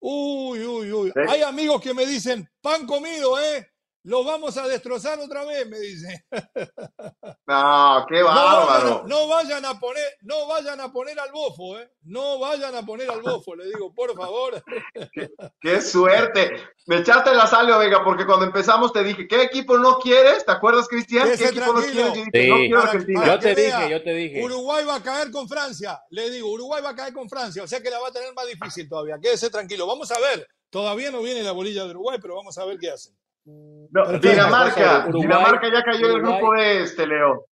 Uy, 0.00 0.64
uy, 0.64 0.92
uy. 0.92 1.12
Hay 1.28 1.42
amigos 1.42 1.80
que 1.80 1.94
me 1.94 2.06
dicen, 2.06 2.48
pan 2.60 2.86
comido, 2.86 3.40
¿eh? 3.40 3.66
Lo 4.04 4.24
vamos 4.24 4.56
a 4.56 4.66
destrozar 4.66 5.18
otra 5.20 5.44
vez, 5.44 5.68
me 5.68 5.78
dice. 5.78 6.24
No, 7.46 8.06
qué 8.08 8.22
bárbaro. 8.22 9.02
No, 9.08 9.26
vayan 9.26 9.64
a 9.64 9.78
poner, 9.80 10.04
no 10.22 10.46
vayan 10.46 10.80
a 10.80 10.92
poner 10.92 11.18
al 11.18 11.32
bofo, 11.32 11.80
¿eh? 11.80 11.90
No 12.02 12.38
vayan 12.38 12.76
a 12.76 12.86
poner 12.86 13.10
al 13.10 13.22
bofo, 13.22 13.56
le 13.56 13.66
digo, 13.66 13.92
por 13.92 14.14
favor. 14.14 14.62
Qué, 15.60 15.82
suerte. 15.82 16.52
Me 16.86 16.98
echaste 16.98 17.34
la 17.34 17.48
sal, 17.48 17.66
Vega, 17.66 18.04
porque 18.04 18.24
cuando 18.24 18.46
empezamos 18.46 18.92
te 18.92 19.02
dije, 19.02 19.26
¿qué 19.26 19.42
equipo 19.42 19.76
no 19.78 19.98
quieres? 19.98 20.46
¿Te 20.46 20.52
acuerdas, 20.52 20.86
Cristian? 20.86 21.28
¿Qué 21.36 21.44
equipo 21.44 21.72
no 21.72 21.80
quieres? 21.80 21.96
Yo, 21.96 22.12
dije, 22.12 22.48
no 22.48 22.56
quiero 22.56 22.82
Argentina. 22.82 23.26
yo 23.26 23.38
te 23.40 23.54
dije, 23.56 23.90
yo 23.90 24.02
te 24.04 24.14
dije. 24.14 24.44
Uruguay 24.44 24.84
va 24.84 24.94
a 24.94 25.02
caer 25.02 25.32
con 25.32 25.48
Francia. 25.48 26.00
Le 26.10 26.30
digo, 26.30 26.52
Uruguay 26.52 26.80
va 26.82 26.90
a 26.90 26.94
caer 26.94 27.12
con 27.12 27.28
Francia, 27.28 27.64
o 27.64 27.66
sea 27.66 27.82
que 27.82 27.90
la 27.90 27.98
va 27.98 28.08
a 28.08 28.12
tener 28.12 28.32
más 28.32 28.46
difícil 28.46 28.88
todavía. 28.88 29.18
Quédese 29.20 29.50
tranquilo. 29.50 29.88
Vamos 29.88 30.10
a 30.12 30.20
ver. 30.20 30.46
Todavía 30.70 31.10
no 31.10 31.20
viene 31.20 31.42
la 31.42 31.50
bolilla 31.50 31.82
de 31.82 31.90
Uruguay, 31.90 32.18
pero 32.22 32.36
vamos 32.36 32.56
a 32.56 32.64
ver 32.64 32.78
qué 32.78 32.90
hacen. 32.90 33.12
Dinamarca. 33.44 35.06
Dinamarca 35.12 35.72
ya 35.72 35.82
cayó 35.82 36.10
en 36.10 36.16
el 36.16 36.22
grupo 36.22 36.52
de 36.54 36.82
este, 36.82 37.06
Leo. 37.06 37.46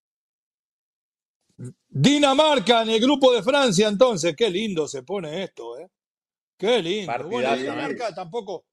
Dinamarca 1.88 2.84
en 2.84 2.90
el 2.92 3.02
grupo 3.02 3.32
de 3.32 3.42
Francia, 3.42 3.88
entonces. 3.88 4.36
Qué 4.36 4.50
lindo 4.50 4.88
se 4.88 5.04
pone 5.04 5.44
esto, 5.44 5.78
¿eh? 5.80 5.90
Qué 6.58 6.82
lindo. 6.82 7.12
bueno, 7.30 7.56
Dinamarca 7.56 8.14
tampoco, 8.14 8.66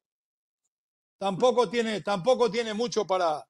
tampoco, 1.18 1.68
tiene, 1.68 2.00
tampoco 2.00 2.50
tiene 2.50 2.74
mucho 2.74 3.06
para, 3.06 3.44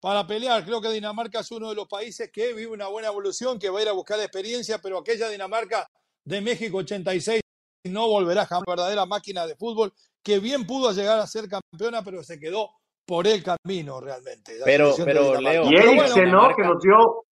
para 0.00 0.26
pelear. 0.26 0.64
Creo 0.64 0.80
que 0.80 0.90
Dinamarca 0.90 1.40
es 1.40 1.50
uno 1.50 1.68
de 1.70 1.74
los 1.74 1.88
países 1.88 2.30
que 2.32 2.52
vive 2.52 2.72
una 2.72 2.88
buena 2.88 3.08
evolución, 3.08 3.58
que 3.58 3.70
va 3.70 3.78
a 3.78 3.82
ir 3.82 3.88
a 3.88 3.92
buscar 3.92 4.20
experiencia, 4.20 4.78
pero 4.78 4.98
aquella 4.98 5.28
Dinamarca 5.28 5.88
de 6.24 6.40
México 6.40 6.78
86 6.78 7.40
no 7.84 8.08
volverá 8.08 8.42
a 8.42 8.58
una 8.58 8.64
verdadera 8.66 9.06
máquina 9.06 9.46
de 9.46 9.56
fútbol 9.56 9.92
que 10.22 10.40
bien 10.40 10.66
pudo 10.66 10.92
llegar 10.92 11.18
a 11.18 11.26
ser 11.26 11.48
campeona, 11.48 12.02
pero 12.02 12.22
se 12.22 12.38
quedó 12.38 12.70
por 13.08 13.26
el 13.26 13.42
camino 13.42 14.02
realmente. 14.02 14.52
Pero, 14.62 14.92
pero 15.02 15.40
Leo, 15.40 15.64
y 15.70 15.76
Eriksen, 15.76 16.30
¿no? 16.30 16.54
Que 16.54 16.62
nos 16.62 16.82
dio. 16.82 17.24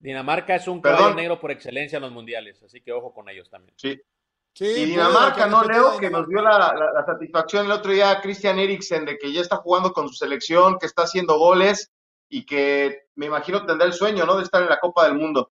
Dinamarca 0.00 0.56
es 0.56 0.66
un 0.66 0.80
caballo 0.80 1.14
negro 1.14 1.38
por 1.38 1.52
excelencia 1.52 1.98
en 1.98 2.02
los 2.02 2.10
mundiales, 2.10 2.60
así 2.60 2.80
que 2.80 2.90
ojo 2.90 3.14
con 3.14 3.28
ellos 3.28 3.48
también. 3.48 3.74
Sí. 3.78 4.00
sí 4.52 4.64
y 4.64 4.84
Dinamarca, 4.86 5.46
¿no, 5.46 5.62
Leo? 5.62 5.98
Que 6.00 6.10
nos 6.10 6.26
dio 6.26 6.42
la, 6.42 7.04
satisfacción 7.06 7.66
el 7.66 7.72
otro 7.72 7.92
día 7.92 8.18
Christian 8.20 8.58
Eriksen 8.58 9.04
de 9.04 9.18
que 9.18 9.32
ya 9.32 9.40
está 9.40 9.58
jugando 9.58 9.92
con 9.92 10.08
su 10.08 10.14
selección, 10.14 10.78
que 10.80 10.86
está 10.86 11.02
haciendo 11.02 11.38
goles 11.38 11.92
y 12.28 12.44
que 12.44 13.04
me 13.14 13.26
imagino 13.26 13.64
tendrá 13.64 13.86
el 13.86 13.92
sueño, 13.92 14.26
¿no? 14.26 14.36
De 14.36 14.42
estar 14.42 14.62
en 14.62 14.68
la 14.68 14.80
Copa 14.80 15.04
del 15.04 15.14
Mundo. 15.14 15.52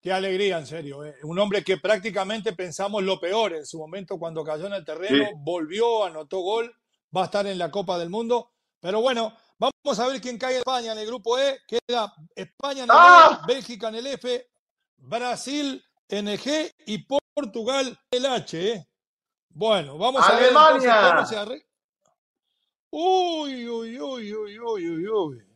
Qué 0.00 0.12
alegría, 0.12 0.58
en 0.58 0.66
serio. 0.66 1.04
¿eh? 1.04 1.16
Un 1.24 1.40
hombre 1.40 1.64
que 1.64 1.78
prácticamente 1.78 2.52
pensamos 2.52 3.02
lo 3.02 3.18
peor 3.18 3.54
en 3.54 3.66
su 3.66 3.78
momento 3.78 4.16
cuando 4.16 4.44
cayó 4.44 4.66
en 4.66 4.74
el 4.74 4.84
terreno, 4.84 5.30
volvió, 5.38 6.04
anotó 6.04 6.38
gol 6.38 6.72
va 7.14 7.22
a 7.22 7.24
estar 7.26 7.46
en 7.46 7.58
la 7.58 7.70
Copa 7.70 7.98
del 7.98 8.10
Mundo. 8.10 8.52
Pero 8.80 9.00
bueno, 9.00 9.36
vamos 9.58 9.98
a 9.98 10.06
ver 10.06 10.20
quién 10.20 10.38
cae 10.38 10.52
en 10.52 10.58
España 10.58 10.92
en 10.92 10.98
el 10.98 11.06
grupo 11.06 11.38
E. 11.38 11.60
Queda 11.66 12.14
España 12.34 12.84
en 12.84 12.90
el 12.90 12.96
¡Ah! 12.96 13.40
E, 13.42 13.46
Bélgica 13.46 13.88
en 13.88 13.96
el 13.96 14.06
F, 14.06 14.48
Brasil 14.96 15.84
en 16.08 16.28
el 16.28 16.40
G 16.40 16.72
y 16.86 17.06
Portugal 17.34 17.98
en 18.10 18.24
el 18.24 18.26
H. 18.26 18.72
¿eh? 18.72 18.88
Bueno, 19.50 19.98
vamos 19.98 20.22
a 20.22 20.36
ver 20.36 20.52
cómo 20.52 21.26
se. 21.26 21.66
Uy, 22.90 23.68
uy, 23.68 24.00
uy, 24.00 24.32
uy, 24.32 24.58
uy, 24.58 24.88
uy, 24.88 25.08
uy. 25.08 25.46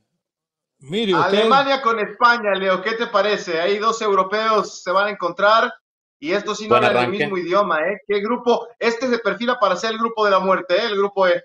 Mire 0.81 1.15
Alemania 1.15 1.83
con 1.83 1.99
España, 2.01 2.55
Leo, 2.55 2.83
¿qué 2.83 2.93
te 2.93 3.07
parece? 3.07 3.61
Ahí 3.61 3.79
dos 3.79 4.01
europeos 4.01 4.83
se 4.83 4.91
van 4.91 5.09
a 5.09 5.11
encontrar 5.11 5.73
y 6.21 6.33
esto 6.33 6.55
sí 6.55 6.69
no 6.69 6.77
es 6.77 6.91
el 6.95 7.09
mismo 7.09 7.39
idioma, 7.39 7.81
¿eh? 7.81 8.03
¿Qué 8.07 8.21
grupo? 8.21 8.69
Este 8.79 9.09
se 9.09 9.19
perfila 9.19 9.59
para 9.59 9.75
ser 9.75 9.93
el 9.93 9.99
grupo 9.99 10.27
de 10.27 10.31
la 10.31 10.39
muerte, 10.39 10.77
¿eh? 10.77 10.85
El 10.85 10.99
grupo 10.99 11.27
E. 11.27 11.43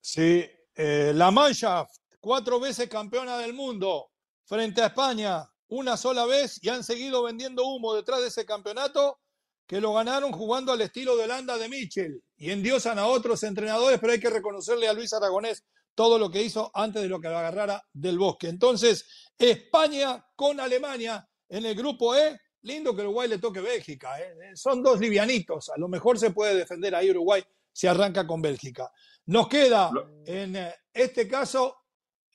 Sí, 0.00 0.50
eh, 0.74 1.12
la 1.14 1.30
Mannschaft, 1.30 1.94
cuatro 2.18 2.58
veces 2.58 2.88
campeona 2.88 3.36
del 3.36 3.52
mundo 3.52 4.10
frente 4.46 4.80
a 4.80 4.86
España, 4.86 5.46
una 5.68 5.98
sola 5.98 6.24
vez 6.24 6.58
y 6.62 6.70
han 6.70 6.82
seguido 6.82 7.22
vendiendo 7.22 7.66
humo 7.66 7.94
detrás 7.94 8.20
de 8.22 8.28
ese 8.28 8.46
campeonato 8.46 9.18
que 9.66 9.80
lo 9.80 9.92
ganaron 9.92 10.32
jugando 10.32 10.72
al 10.72 10.80
estilo 10.80 11.14
de 11.16 11.24
Holanda 11.24 11.58
de 11.58 11.68
Michel 11.68 12.22
y 12.36 12.50
endiosan 12.50 12.98
a 12.98 13.06
otros 13.06 13.42
entrenadores, 13.42 13.98
pero 14.00 14.14
hay 14.14 14.20
que 14.20 14.30
reconocerle 14.30 14.88
a 14.88 14.94
Luis 14.94 15.12
Aragonés 15.12 15.64
todo 15.94 16.18
lo 16.18 16.30
que 16.30 16.42
hizo 16.42 16.70
antes 16.74 17.02
de 17.02 17.08
lo 17.08 17.20
que 17.20 17.28
lo 17.28 17.38
agarrara 17.38 17.82
del 17.92 18.18
bosque. 18.18 18.48
Entonces, 18.48 19.30
España 19.36 20.24
con 20.34 20.60
Alemania 20.60 21.28
en 21.50 21.66
el 21.66 21.74
grupo 21.74 22.16
E 22.16 22.38
Lindo 22.62 22.94
que 22.94 23.02
Uruguay 23.02 23.28
le 23.28 23.38
toque 23.38 23.60
Bélgica. 23.60 24.20
¿eh? 24.20 24.34
¿eh? 24.42 24.56
Son 24.56 24.82
dos 24.82 25.00
livianitos. 25.00 25.68
A 25.70 25.78
lo 25.78 25.88
mejor 25.88 26.18
se 26.18 26.30
puede 26.30 26.54
defender 26.54 26.94
ahí 26.94 27.10
Uruguay 27.10 27.42
si 27.72 27.86
arranca 27.86 28.26
con 28.26 28.40
Bélgica. 28.40 28.90
Nos 29.26 29.48
queda, 29.48 29.90
en 30.26 30.56
eh, 30.56 30.74
este 30.92 31.26
caso, 31.26 31.76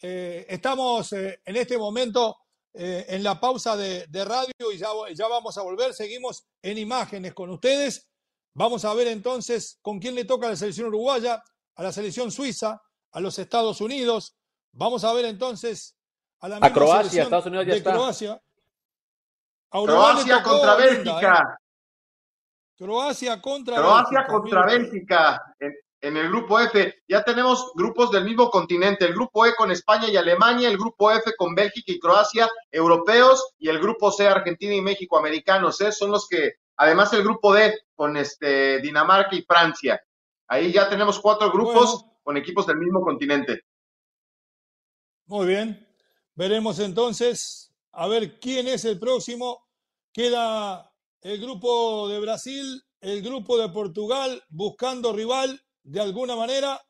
eh, 0.01 0.46
estamos 0.50 1.13
en 1.13 1.55
este 1.55 1.77
momento 1.77 2.38
en 2.79 3.24
la 3.24 3.39
pausa 3.39 3.75
de, 3.75 4.05
radio 4.24 4.53
y 4.72 4.77
ya, 4.77 4.89
ya, 5.15 5.27
vamos 5.27 5.57
a 5.57 5.63
volver. 5.63 5.96
Seguimos 5.96 6.46
en 6.62 6.77
imágenes 6.77 7.34
con 7.34 7.50
ustedes. 7.50 8.07
Vamos 8.53 8.86
a 8.86 8.93
ver 8.93 9.07
entonces 9.07 9.79
con 9.81 10.00
quién 10.00 10.13
le 10.13 10.25
toca 10.25 10.46
a 10.46 10.51
la 10.51 10.55
selección 10.55 10.88
uruguaya, 10.88 11.43
a 11.75 11.84
la 11.84 11.91
selección 11.91 12.31
suiza, 12.31 12.79
a 13.12 13.19
los 13.19 13.39
Estados 13.39 13.81
Unidos. 13.81 14.36
Vamos 14.74 15.03
a 15.03 15.13
ver 15.13 15.25
entonces 15.25 15.98
a 16.39 16.50
la 16.50 16.60
a 16.62 16.72
Croacia, 16.72 17.24
Estados 17.24 17.48
Unidos 17.48 17.65
ya 17.65 17.72
de 17.72 17.77
está. 17.79 17.93
Croacia. 17.93 18.41
Croacia 19.69 20.41
contra 20.43 20.75
Bélgica. 20.75 21.59
Croacia 22.77 23.41
contra 23.41 23.75
Croacia 23.77 24.25
contra 24.27 24.65
Bélgica 24.65 25.55
en, 26.01 26.15
el 26.15 26.29
grupo 26.29 26.59
F. 26.59 26.95
Ya 27.07 27.24
tenemos 27.24 27.71
grupos 27.75 28.12
del 28.12 28.24
mismo 28.24 28.50
continente. 28.50 29.05
El 29.05 29.13
grupo 29.13 29.45
E 29.45 29.55
con 29.55 29.71
España 29.71 30.07
y 30.07 30.15
Alemania, 30.15 30.69
el 30.69 30.77
grupo 30.77 31.12
F 31.12 31.33
con 31.36 31.55
Bélgica 31.55 31.91
y 31.91 32.00
Croacia, 32.00 32.50
europeos, 32.71 33.53
y 33.57 33.67
el 33.69 33.79
grupo 33.79 34.12
C, 34.12 34.27
Argentina 34.27 34.74
y 34.74 34.81
México, 34.81 35.17
americanos. 35.17 35.81
¿eh? 35.81 35.91
Son 35.91 36.12
los 36.12 36.27
que, 36.27 36.53
además 36.77 37.12
el 37.13 37.24
grupo 37.24 37.53
D 37.53 37.74
con 37.95 38.15
este, 38.15 38.79
Dinamarca 38.79 39.36
y 39.36 39.41
Francia. 39.41 40.00
Ahí 40.47 40.71
ya 40.71 40.88
tenemos 40.88 41.19
cuatro 41.19 41.51
grupos 41.51 42.05
con 42.24 42.38
equipos 42.38 42.67
del 42.67 42.77
mismo 42.77 43.01
continente. 43.01 43.63
Muy 45.25 45.47
bien. 45.47 45.86
Veremos 46.36 46.79
entonces 46.79 47.74
a 47.91 48.08
ver 48.08 48.39
quién 48.39 48.67
es 48.67 48.86
el 48.86 49.00
próximo. 49.00 49.67
Queda 50.12 50.94
el 51.22 51.39
grupo 51.41 52.08
de 52.10 52.20
Brasil, 52.20 52.84
el 53.01 53.22
grupo 53.22 53.58
de 53.58 53.70
Portugal, 53.70 54.44
buscando 54.50 55.13
rival 55.13 55.62
de 55.84 56.00
alguna 56.01 56.36
manera. 56.36 56.82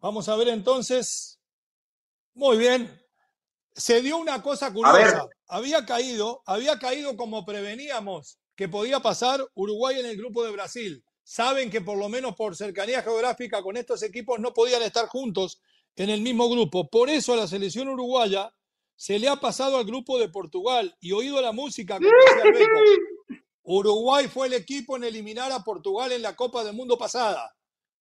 Vamos 0.00 0.28
a 0.28 0.36
ver 0.36 0.48
entonces. 0.48 1.40
Muy 2.34 2.58
bien. 2.58 3.02
Se 3.74 4.00
dio 4.00 4.16
una 4.18 4.42
cosa 4.42 4.72
curiosa. 4.72 5.26
Había 5.48 5.84
caído, 5.84 6.42
había 6.46 6.78
caído 6.78 7.16
como 7.16 7.44
preveníamos 7.44 8.38
que 8.56 8.68
podía 8.68 9.00
pasar 9.00 9.46
Uruguay 9.54 10.00
en 10.00 10.06
el 10.06 10.16
grupo 10.16 10.44
de 10.44 10.50
Brasil. 10.50 11.04
Saben 11.22 11.70
que 11.70 11.80
por 11.80 11.98
lo 11.98 12.08
menos 12.08 12.34
por 12.34 12.56
cercanía 12.56 13.02
geográfica 13.02 13.62
con 13.62 13.76
estos 13.76 14.02
equipos 14.02 14.40
no 14.40 14.54
podían 14.54 14.82
estar 14.82 15.06
juntos 15.08 15.60
en 15.94 16.10
el 16.10 16.22
mismo 16.22 16.48
grupo. 16.48 16.88
Por 16.88 17.10
eso 17.10 17.34
a 17.34 17.36
la 17.36 17.46
selección 17.46 17.88
uruguaya 17.88 18.52
se 18.96 19.18
le 19.18 19.28
ha 19.28 19.36
pasado 19.36 19.76
al 19.76 19.84
grupo 19.84 20.18
de 20.18 20.28
Portugal 20.28 20.96
y 21.00 21.12
oído 21.12 21.40
la 21.40 21.52
música, 21.52 21.98
como 21.98 22.10
decía 22.52 22.66
Uruguay 23.62 24.28
fue 24.28 24.46
el 24.46 24.54
equipo 24.54 24.96
en 24.96 25.04
eliminar 25.04 25.52
a 25.52 25.62
Portugal 25.64 26.12
en 26.12 26.22
la 26.22 26.36
Copa 26.36 26.64
del 26.64 26.74
Mundo 26.74 26.96
pasada, 26.96 27.54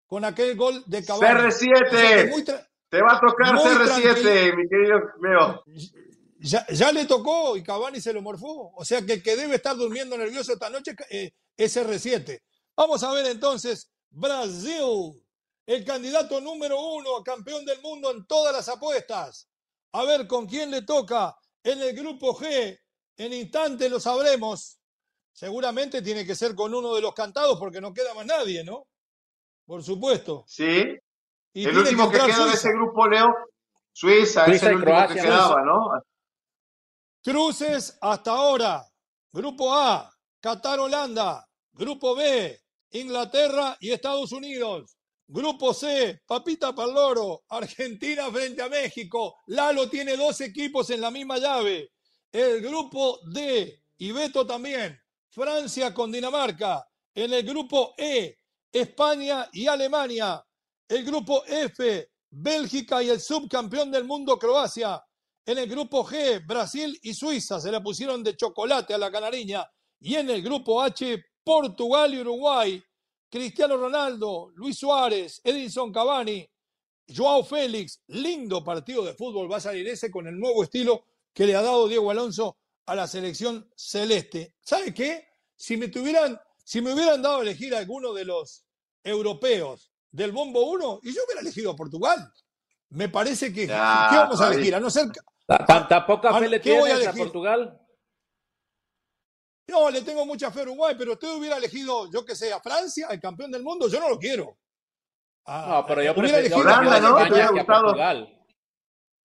con 0.05 0.23
aquel 0.23 0.55
gol 0.55 0.83
de 0.85 1.03
Cavani. 1.03 1.49
CR7. 1.49 2.67
Te 2.89 3.01
va 3.01 3.17
a 3.17 3.19
tocar 3.19 3.55
CR7, 3.55 4.55
mi 4.55 4.69
querido 4.69 4.99
Leo. 5.21 5.63
Ya, 6.39 6.91
le 6.91 7.05
tocó 7.05 7.57
y 7.57 7.63
Cavani 7.63 7.99
se 7.99 8.13
lo 8.13 8.21
morfó. 8.21 8.71
O 8.75 8.85
sea 8.85 9.01
que 9.01 9.13
el 9.13 9.23
que 9.23 9.35
debe 9.35 9.55
estar 9.55 9.75
durmiendo 9.75 10.15
nervioso 10.17 10.53
esta 10.53 10.69
noche 10.69 10.95
eh, 11.09 11.33
es 11.57 11.75
CR7. 11.75 12.39
Vamos 12.77 13.03
a 13.03 13.11
ver 13.11 13.25
entonces, 13.25 13.91
Brasil, 14.11 15.19
el 15.65 15.83
candidato 15.83 16.39
número 16.41 16.79
uno 16.79 17.17
a 17.17 17.23
campeón 17.23 17.65
del 17.65 17.81
mundo 17.81 18.11
en 18.11 18.25
todas 18.27 18.53
las 18.53 18.69
apuestas. 18.69 19.49
A 19.95 20.03
ver 20.03 20.27
con 20.27 20.45
quién 20.45 20.71
le 20.71 20.81
toca 20.81 21.33
en 21.63 21.81
el 21.81 21.95
grupo 21.95 22.37
G. 22.37 22.77
En 23.15 23.31
instante 23.31 23.87
lo 23.87 23.97
sabremos. 23.97 24.77
Seguramente 25.31 26.01
tiene 26.01 26.25
que 26.25 26.35
ser 26.35 26.53
con 26.53 26.73
uno 26.73 26.93
de 26.95 27.01
los 27.01 27.13
cantados 27.13 27.57
porque 27.57 27.79
no 27.79 27.93
queda 27.93 28.13
más 28.13 28.25
nadie, 28.25 28.61
¿no? 28.65 28.87
Por 29.65 29.81
supuesto. 29.83 30.43
Sí. 30.47 30.83
el 31.53 31.77
último 31.77 32.11
que, 32.11 32.17
queda 32.17 32.45
de 32.45 32.53
ese 32.53 32.73
grupo, 32.73 33.07
Leo, 33.07 33.33
Suiza, 33.93 34.45
es 34.47 34.63
el 34.63 34.75
último 34.75 35.07
que 35.07 35.13
quedaba, 35.13 35.63
¿no? 35.63 36.03
Cruces 37.23 37.97
hasta 38.01 38.31
ahora. 38.31 38.85
Grupo 39.31 39.73
A, 39.73 40.13
Qatar, 40.41 40.77
Holanda. 40.77 41.47
Grupo 41.71 42.15
B, 42.15 42.61
Inglaterra 42.91 43.77
y 43.79 43.91
Estados 43.91 44.33
Unidos. 44.33 44.97
Grupo 45.27 45.73
C, 45.73 46.21
Papita 46.27 46.73
Paloro, 46.75 47.45
Argentina 47.49 48.29
frente 48.31 48.61
a 48.61 48.69
México. 48.69 49.37
Lalo 49.47 49.89
tiene 49.89 50.15
dos 50.15 50.39
equipos 50.41 50.89
en 50.91 51.01
la 51.01 51.09
misma 51.09 51.39
llave. 51.39 51.93
El 52.31 52.61
grupo 52.61 53.19
D, 53.31 53.83
y 53.97 54.13
también, 54.47 54.99
Francia 55.29 55.93
con 55.93 56.11
Dinamarca. 56.11 56.87
En 57.13 57.33
el 57.33 57.43
grupo 57.43 57.95
E, 57.97 58.37
España 58.71 59.49
y 59.51 59.65
Alemania. 59.65 60.45
El 60.87 61.03
grupo 61.03 61.43
F, 61.45 62.09
Bélgica 62.29 63.01
y 63.01 63.09
el 63.09 63.19
subcampeón 63.19 63.89
del 63.89 64.03
mundo, 64.03 64.37
Croacia. 64.37 65.01
En 65.45 65.57
el 65.57 65.67
grupo 65.67 66.05
G, 66.05 66.45
Brasil 66.45 66.99
y 67.01 67.13
Suiza 67.13 67.59
se 67.59 67.71
la 67.71 67.81
pusieron 67.81 68.23
de 68.23 68.35
chocolate 68.35 68.93
a 68.93 68.97
la 68.97 69.11
canariña. 69.11 69.65
Y 69.99 70.15
en 70.15 70.29
el 70.29 70.43
grupo 70.43 70.81
H, 70.81 71.23
Portugal 71.43 72.13
y 72.13 72.19
Uruguay. 72.19 72.83
Cristiano 73.35 73.75
Ronaldo, 73.75 74.53
Luis 74.55 74.77
Suárez, 74.77 75.41
Edinson 75.43 75.91
Cavani, 75.91 76.49
Joao 77.13 77.43
Félix. 77.43 77.99
Lindo 78.07 78.63
partido 78.63 79.03
de 79.03 79.13
fútbol 79.13 79.51
va 79.51 79.57
a 79.57 79.59
salir 79.59 79.85
ese 79.89 80.09
con 80.09 80.25
el 80.25 80.39
nuevo 80.39 80.63
estilo 80.63 81.03
que 81.33 81.45
le 81.45 81.53
ha 81.53 81.61
dado 81.61 81.89
Diego 81.89 82.09
Alonso 82.09 82.55
a 82.85 82.95
la 82.95 83.07
selección 83.07 83.69
celeste. 83.75 84.55
¿Sabe 84.61 84.93
qué? 84.93 85.27
Si 85.53 85.75
me 85.75 85.89
tuvieran, 85.89 86.39
si 86.63 86.79
me 86.79 86.93
hubieran 86.93 87.21
dado 87.21 87.39
a 87.39 87.41
elegir 87.41 87.75
a 87.75 87.79
alguno 87.79 88.13
de 88.13 88.23
los 88.23 88.63
europeos 89.03 89.91
del 90.11 90.31
bombo 90.31 90.69
1, 90.69 91.01
y 91.03 91.13
yo 91.13 91.21
hubiera 91.25 91.41
elegido 91.41 91.71
a 91.71 91.75
Portugal. 91.75 92.31
Me 92.91 93.09
parece 93.09 93.51
que. 93.51 93.67
¿Qué 93.67 93.73
vamos 93.73 94.39
a 94.39 94.53
elegir? 94.53 94.75
A 94.75 94.79
no 94.79 94.89
ser. 94.89 95.09
¿Tanta 95.45 96.05
poca 96.05 96.39
fe 96.39 96.47
le 96.47 96.61
tienes 96.61 97.05
a, 97.05 97.11
Portugal? 97.11 97.84
No, 99.67 99.89
le 99.89 100.01
tengo 100.01 100.25
mucha 100.25 100.51
fe 100.51 100.59
a 100.59 100.63
Uruguay, 100.63 100.95
pero 100.97 101.13
usted 101.13 101.27
hubiera 101.33 101.57
elegido, 101.57 102.09
yo 102.11 102.23
que 102.23 102.35
sé, 102.35 102.53
a 102.53 102.59
Francia, 102.59 103.07
el 103.09 103.19
campeón 103.19 103.51
del 103.51 103.63
mundo, 103.63 103.87
yo 103.87 103.99
no 103.99 104.09
lo 104.09 104.19
quiero. 104.19 104.57
no, 105.47 105.85
pero 105.87 106.03
yo 106.03 106.15
prefiero 106.15 106.57
Holanda, 106.57 106.99
¿no? 106.99 107.17
a 107.17 107.65
Portugal. 107.65 108.31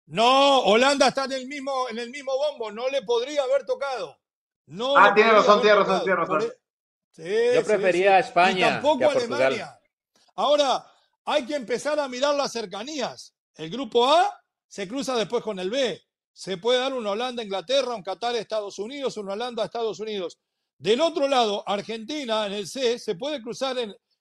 No, 0.06 0.60
Holanda 0.60 1.08
está 1.08 1.24
en 1.24 1.32
el 1.32 1.46
mismo, 1.46 1.88
en 1.88 1.98
el 1.98 2.10
mismo 2.10 2.32
bombo, 2.36 2.70
no 2.70 2.88
le 2.88 3.02
podría 3.02 3.42
haber 3.42 3.64
tocado. 3.64 4.16
No 4.66 4.96
ah, 4.96 5.12
tiene 5.14 5.30
razón, 5.30 5.60
tiene 5.60 5.76
razón, 5.76 6.00
tiene 6.04 6.16
razón. 6.16 6.52
E- 7.18 7.52
Yo 7.54 7.64
prefería 7.64 8.16
a 8.16 8.18
España. 8.20 8.74
tampoco 8.74 8.98
que 8.98 9.04
a 9.04 9.08
Alemania. 9.10 9.80
Ahora, 10.34 10.84
hay 11.24 11.46
que 11.46 11.54
empezar 11.54 11.98
a 11.98 12.08
mirar 12.08 12.34
las 12.34 12.52
cercanías. 12.52 13.34
El 13.54 13.70
grupo 13.70 14.06
A 14.06 14.38
se 14.68 14.86
cruza 14.86 15.16
después 15.16 15.42
con 15.42 15.58
el 15.58 15.70
B. 15.70 16.00
Se 16.36 16.58
puede 16.58 16.80
dar 16.80 16.92
una 16.92 17.12
Holanda-Inglaterra, 17.12 17.94
un 17.94 18.02
Qatar-Estados 18.02 18.78
Unidos, 18.78 19.16
una 19.16 19.32
Holanda-Estados 19.32 20.00
Unidos. 20.00 20.38
Del 20.76 21.00
otro 21.00 21.28
lado, 21.28 21.66
Argentina 21.66 22.46
en 22.46 22.52
el 22.52 22.68
C 22.68 22.98
se 22.98 23.14
puede 23.14 23.40
cruzar 23.40 23.78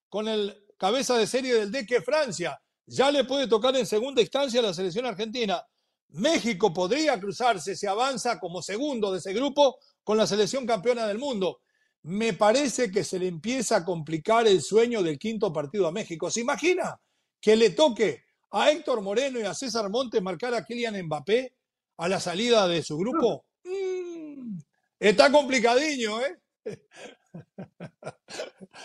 con 0.07 0.29
el 0.29 0.65
cabeza 0.77 1.17
de 1.17 1.27
serie 1.27 1.53
del 1.55 1.73
D 1.73 1.85
que 1.85 1.99
Francia. 1.99 2.57
Ya 2.85 3.11
le 3.11 3.25
puede 3.25 3.49
tocar 3.49 3.75
en 3.75 3.85
segunda 3.85 4.21
instancia 4.21 4.61
a 4.61 4.63
la 4.63 4.73
selección 4.73 5.05
argentina. 5.05 5.61
México 6.07 6.71
podría 6.71 7.19
cruzarse 7.19 7.75
si 7.75 7.85
avanza 7.85 8.39
como 8.39 8.61
segundo 8.61 9.11
de 9.11 9.17
ese 9.17 9.33
grupo 9.33 9.75
con 10.01 10.17
la 10.17 10.25
selección 10.25 10.65
campeona 10.65 11.05
del 11.07 11.17
mundo. 11.17 11.63
Me 12.03 12.31
parece 12.31 12.89
que 12.89 13.03
se 13.03 13.19
le 13.19 13.27
empieza 13.27 13.75
a 13.75 13.83
complicar 13.83 14.47
el 14.47 14.61
sueño 14.61 15.03
del 15.03 15.19
quinto 15.19 15.51
partido 15.51 15.85
a 15.85 15.91
México. 15.91 16.31
¿Se 16.31 16.39
imagina 16.39 16.97
que 17.41 17.57
le 17.57 17.71
toque 17.71 18.23
a 18.51 18.71
Héctor 18.71 19.01
Moreno 19.01 19.37
y 19.37 19.43
a 19.43 19.53
César 19.53 19.89
Montes 19.89 20.21
marcar 20.21 20.53
a 20.53 20.63
Kylian 20.63 21.07
Mbappé 21.07 21.54
a 21.97 22.07
la 22.07 22.19
salida 22.19 22.67
de 22.67 22.83
su 22.83 22.97
grupo? 22.97 23.45
Mm, 23.63 24.57
está 24.99 25.31
complicadiño, 25.31 26.21
¿eh? 26.21 26.39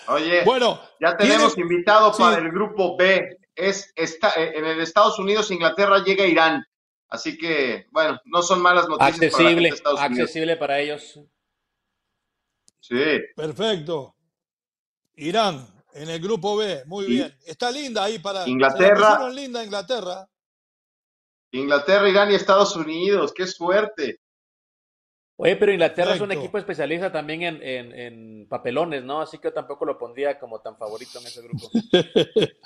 Oye, 0.09 0.45
bueno, 0.45 0.81
ya 1.01 1.17
tenemos 1.17 1.57
invitado 1.57 2.13
para 2.17 2.39
el 2.39 2.51
grupo 2.51 2.97
B. 2.97 3.39
Es 3.55 3.93
está, 3.95 4.33
en 4.37 4.65
el 4.65 4.81
Estados 4.81 5.19
Unidos, 5.19 5.51
Inglaterra 5.51 6.03
llega 6.03 6.27
Irán. 6.27 6.65
Así 7.09 7.37
que, 7.37 7.87
bueno, 7.91 8.19
no 8.25 8.43
son 8.43 8.63
malas 8.63 8.89
noticias 8.89 9.15
accesible, 9.15 9.69
para 9.69 9.75
Estados 9.75 10.01
Unidos. 10.01 10.21
Accesible 10.21 10.57
para 10.57 10.79
ellos. 10.79 11.21
Sí. 12.81 13.21
Perfecto. 13.35 14.15
Irán 15.17 15.67
en 15.93 16.09
el 16.09 16.21
grupo 16.21 16.57
B, 16.57 16.85
muy 16.87 17.07
bien. 17.07 17.37
Está 17.45 17.71
linda 17.71 18.05
ahí 18.05 18.19
para 18.19 18.49
Inglaterra. 18.49 19.29
linda 19.31 19.65
Inglaterra. 19.65 20.27
Inglaterra, 21.53 22.09
Irán 22.09 22.31
y 22.31 22.35
Estados 22.35 22.77
Unidos, 22.77 23.33
qué 23.35 23.47
suerte. 23.47 24.21
Oye, 25.43 25.57
pero 25.57 25.73
Inglaterra 25.73 26.15
es 26.15 26.21
un 26.21 26.33
equipo 26.33 26.59
especialista 26.59 27.11
también 27.11 27.43
en, 27.43 27.63
en, 27.63 28.47
papelones, 28.47 29.03
¿no? 29.03 29.23
Así 29.23 29.39
que 29.39 29.51
tampoco 29.51 29.87
lo 29.87 29.97
pondría 29.97 30.39
como 30.39 30.61
tan 30.61 30.77
favorito 30.77 31.19
en 31.19 31.27
ese 31.27 31.41
grupo. 31.41 31.71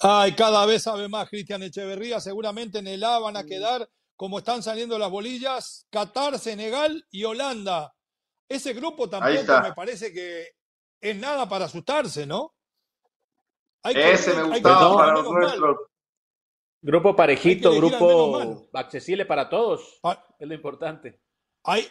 Ay, 0.00 0.32
cada 0.34 0.66
vez 0.66 0.82
sabe 0.82 1.08
más 1.08 1.28
Cristian 1.28 1.62
Echeverría. 1.62 2.20
Seguramente 2.20 2.80
en 2.80 2.88
el 2.88 3.04
A 3.04 3.20
van 3.20 3.36
a 3.36 3.44
mm. 3.44 3.46
quedar, 3.46 3.88
como 4.16 4.38
están 4.38 4.64
saliendo 4.64 4.98
las 4.98 5.08
bolillas, 5.08 5.86
Qatar, 5.88 6.36
Senegal 6.40 7.06
y 7.12 7.22
Holanda. 7.22 7.94
Ese 8.48 8.72
grupo 8.72 9.08
tampoco 9.08 9.62
me 9.62 9.72
parece 9.72 10.12
que 10.12 10.48
es 11.00 11.16
nada 11.16 11.48
para 11.48 11.66
asustarse, 11.66 12.26
¿no? 12.26 12.56
Ese 13.84 14.34
me 14.34 14.42
gustaba 14.42 14.96
para 14.96 15.12
los 15.12 15.30
nuestros. 15.30 15.76
Grupo 16.86 17.16
parejito, 17.16 17.74
grupo 17.74 18.68
accesible 18.72 19.26
para 19.26 19.48
todos. 19.48 19.98
Es 20.38 20.46
lo 20.46 20.54
importante. 20.54 21.20
Hay, 21.64 21.84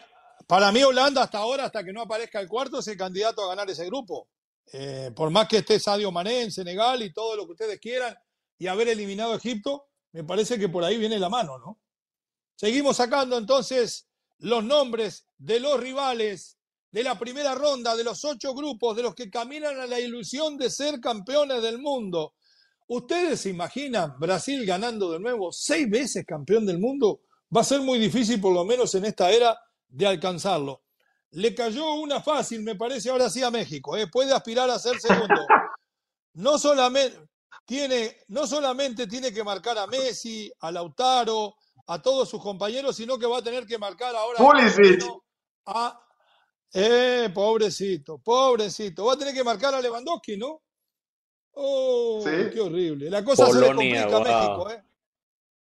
para 0.47 0.71
mí 0.71 0.83
Holanda 0.83 1.21
hasta 1.21 1.39
ahora, 1.39 1.65
hasta 1.65 1.83
que 1.83 1.91
no 1.91 2.03
aparezca 2.03 2.39
el 2.39 2.47
cuarto, 2.47 2.79
es 2.79 2.87
el 2.87 2.95
candidato 2.95 3.43
a 3.43 3.49
ganar 3.49 3.69
ese 3.69 3.85
grupo. 3.87 4.29
Eh, 4.71 5.11
por 5.13 5.31
más 5.31 5.49
que 5.49 5.57
esté 5.57 5.81
Sadio 5.81 6.13
Mané 6.13 6.43
en 6.43 6.51
Senegal 6.53 7.03
y 7.03 7.11
todo 7.11 7.35
lo 7.35 7.45
que 7.45 7.51
ustedes 7.51 7.77
quieran 7.81 8.15
y 8.57 8.67
haber 8.67 8.87
eliminado 8.87 9.33
a 9.33 9.35
Egipto, 9.35 9.89
me 10.13 10.23
parece 10.23 10.57
que 10.57 10.69
por 10.69 10.85
ahí 10.85 10.97
viene 10.97 11.19
la 11.19 11.27
mano, 11.27 11.57
¿no? 11.57 11.81
Seguimos 12.55 12.95
sacando 12.95 13.37
entonces 13.37 14.07
los 14.37 14.63
nombres 14.63 15.27
de 15.37 15.59
los 15.59 15.77
rivales 15.77 16.57
de 16.89 17.03
la 17.03 17.19
primera 17.19 17.53
ronda, 17.53 17.97
de 17.97 18.05
los 18.05 18.23
ocho 18.23 18.53
grupos, 18.53 18.95
de 18.95 19.03
los 19.03 19.13
que 19.13 19.29
caminan 19.29 19.77
a 19.77 19.87
la 19.87 19.99
ilusión 19.99 20.55
de 20.57 20.69
ser 20.69 21.01
campeones 21.01 21.61
del 21.61 21.79
mundo. 21.79 22.33
¿Ustedes 22.87 23.41
se 23.41 23.49
imaginan 23.49 24.17
Brasil 24.19 24.65
ganando 24.65 25.11
de 25.11 25.19
nuevo 25.19 25.51
seis 25.51 25.89
veces 25.89 26.25
campeón 26.25 26.65
del 26.65 26.79
mundo? 26.79 27.21
Va 27.55 27.61
a 27.61 27.63
ser 27.63 27.81
muy 27.81 27.97
difícil, 27.97 28.39
por 28.39 28.53
lo 28.53 28.63
menos 28.65 28.93
en 28.95 29.05
esta 29.05 29.31
era, 29.31 29.57
de 29.87 30.05
alcanzarlo. 30.05 30.83
Le 31.31 31.55
cayó 31.55 31.93
una 31.95 32.21
fácil, 32.21 32.61
me 32.63 32.75
parece, 32.75 33.09
ahora 33.09 33.29
sí 33.29 33.41
a 33.43 33.51
México. 33.51 33.97
¿eh? 33.97 34.07
Puede 34.07 34.33
aspirar 34.33 34.69
a 34.69 34.79
ser 34.79 34.99
segundo. 34.99 35.41
No 36.33 36.57
solamente, 36.59 37.17
tiene, 37.65 38.17
no 38.27 38.45
solamente 38.45 39.07
tiene 39.07 39.33
que 39.33 39.43
marcar 39.43 39.77
a 39.77 39.87
Messi, 39.87 40.51
a 40.59 40.71
Lautaro, 40.71 41.55
a 41.87 42.01
todos 42.01 42.29
sus 42.29 42.41
compañeros, 42.41 42.95
sino 42.95 43.17
que 43.17 43.25
va 43.25 43.39
a 43.39 43.43
tener 43.43 43.65
que 43.65 43.77
marcar 43.77 44.15
ahora 44.15 44.37
a... 45.65 46.01
Eh, 46.73 47.31
pobrecito, 47.33 48.17
pobrecito. 48.17 49.05
Va 49.05 49.13
a 49.13 49.17
tener 49.17 49.33
que 49.33 49.43
marcar 49.43 49.73
a 49.73 49.81
Lewandowski, 49.81 50.37
¿no? 50.37 50.61
Oh, 51.55 52.21
qué 52.23 52.59
horrible. 52.59 53.09
La 53.09 53.23
cosa 53.23 53.47
se 53.47 53.59
le 53.59 53.67
complica 53.67 54.03
a 54.03 54.19
México, 54.19 54.69
¿eh? 54.71 54.83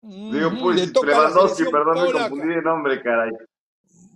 Digo, 0.03 0.50
pues, 0.61 0.92
Lewandowski, 0.92 1.64
perdón, 1.64 2.07
me 2.07 2.12
confundí 2.12 2.55
de 2.55 2.62
nombre, 2.62 3.03
caray. 3.03 3.31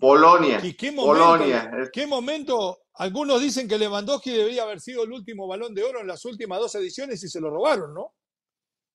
Polonia. 0.01 0.61
¿Y 0.63 0.75
qué 0.75 0.93
momento, 0.93 1.25
Polonia. 1.25 1.91
¿Qué 1.93 2.07
momento? 2.07 2.79
Algunos 2.95 3.41
dicen 3.41 3.69
que 3.69 3.77
Lewandowski 3.77 4.31
debería 4.31 4.63
haber 4.63 4.81
sido 4.81 5.03
el 5.03 5.13
último 5.13 5.47
balón 5.47 5.75
de 5.75 5.83
oro 5.83 6.01
en 6.01 6.07
las 6.07 6.25
últimas 6.25 6.61
dos 6.61 6.75
ediciones 6.77 7.23
y 7.25 7.29
se 7.29 7.41
lo 7.41 7.51
robaron, 7.51 7.93
¿no? 7.93 8.15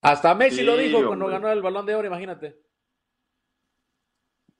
Hasta 0.02 0.34
Messi 0.34 0.63
lo 0.63 0.78
dijo 0.78 1.06
cuando 1.06 1.28
ganó 1.28 1.52
el 1.52 1.62
balón 1.62 1.86
de 1.86 1.96
oro, 1.96 2.08
imagínate. 2.08 2.62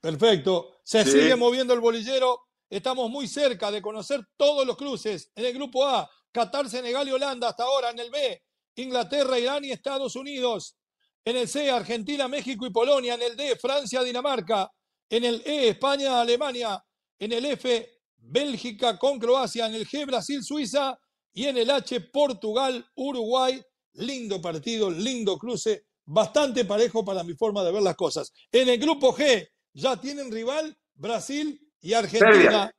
Perfecto. 0.02 0.82
Se 0.84 1.06
sigue 1.06 1.36
moviendo 1.36 1.74
el 1.74 1.80
bolillero 1.80 2.50
estamos 2.70 3.10
muy 3.10 3.28
cerca 3.28 3.72
de 3.72 3.82
conocer 3.82 4.22
todos 4.38 4.66
los 4.66 4.78
cruces. 4.78 5.32
En 5.36 5.46
el 5.46 5.54
grupo 5.54 5.88
A, 5.88 6.10
Qatar, 6.32 6.70
Senegal 6.70 7.08
y 7.08 7.12
Holanda 7.12 7.50
hasta 7.50 7.64
ahora. 7.64 7.90
En 7.90 8.00
el 8.00 8.10
B, 8.10 8.42
Inglaterra, 8.76 9.40
Irán 9.40 9.66
y 9.66 9.72
Estados 9.72 10.16
Unidos. 10.16 10.78
En 11.26 11.38
el 11.38 11.48
C, 11.48 11.70
Argentina, 11.70 12.28
México 12.28 12.66
y 12.66 12.72
Polonia. 12.72 13.16
En 13.16 13.22
el 13.22 13.36
D, 13.36 13.56
Francia, 13.56 14.04
Dinamarca. 14.04 14.72
En 15.10 15.24
el 15.24 15.42
E, 15.46 15.70
España, 15.70 16.22
Alemania. 16.22 16.84
En 17.18 17.34
el 17.34 17.46
F, 17.46 17.90
Bélgica 18.18 18.98
con 18.98 19.20
Croacia. 19.20 19.66
En 19.66 19.76
el 19.76 19.88
G, 19.88 20.06
Brasil, 20.06 20.44
Suiza. 20.44 20.98
Y 21.34 21.46
en 21.46 21.58
el 21.58 21.70
H, 21.70 22.00
Portugal, 22.12 22.86
Uruguay. 22.96 23.62
Lindo 23.94 24.42
partido, 24.42 24.90
lindo 24.90 25.38
cruce. 25.38 25.86
Bastante 26.06 26.66
parejo 26.66 27.04
para 27.04 27.24
mi 27.24 27.36
forma 27.36 27.64
de 27.64 27.72
ver 27.72 27.82
las 27.82 27.96
cosas. 27.96 28.32
En 28.52 28.70
el 28.70 28.80
grupo 28.80 29.16
G 29.16 29.48
ya 29.74 30.00
tienen 30.00 30.32
rival 30.32 30.76
Brasil 30.96 31.60
y 31.82 31.94
Argentina. 31.94 32.72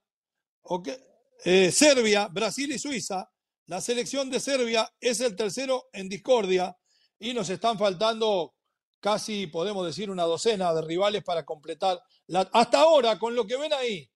Eh, 1.45 1.71
Serbia, 1.73 2.29
Brasil 2.29 2.71
y 2.73 2.79
Suiza. 2.79 3.29
La 3.71 3.81
selección 3.81 4.29
de 4.31 4.41
Serbia 4.41 4.93
es 5.01 5.21
el 5.21 5.37
tercero 5.37 5.91
en 5.93 6.09
discordia 6.09 6.77
y 7.21 7.33
nos 7.33 7.49
están 7.51 7.79
faltando 7.79 8.57
casi, 8.99 9.47
podemos 9.47 9.87
decir, 9.87 10.11
una 10.11 10.25
docena 10.25 10.75
de 10.75 10.83
rivales 10.83 11.23
para 11.23 11.45
completar. 11.45 12.03
La... 12.27 12.41
Hasta 12.53 12.81
ahora, 12.81 13.17
con 13.17 13.37
lo 13.37 13.47
que 13.47 13.57
ven 13.57 13.73
ahí, 13.73 14.11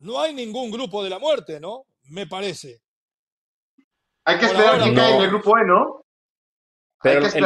no 0.00 0.20
hay 0.20 0.34
ningún 0.34 0.70
grupo 0.70 1.02
de 1.02 1.08
la 1.08 1.18
muerte, 1.18 1.58
¿no? 1.58 1.86
Me 2.10 2.26
parece. 2.26 2.82
Hay 4.26 4.38
que 4.38 4.44
esperar 4.44 4.84
que 4.84 4.94
caiga 4.94 5.16
en 5.16 5.22
el 5.22 5.30
grupo 5.30 5.56
E, 5.56 5.64
¿no? 5.64 6.04
Pero 7.02 7.20
el 7.20 7.22
más, 7.22 7.34
el 7.34 7.42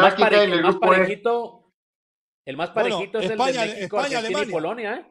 más 0.62 0.75
e. 0.75 0.79
parejito, 0.81 1.72
el 2.44 2.57
más 2.57 2.70
parejito 2.70 3.20
es 3.20 3.31
España, 3.31 3.62
el 3.62 3.68
de 3.68 3.77
México, 3.77 3.98
España, 3.98 4.18
Alemania. 4.18 4.48
y 4.48 4.53
Polonia, 4.53 4.94
¿eh? 4.96 5.07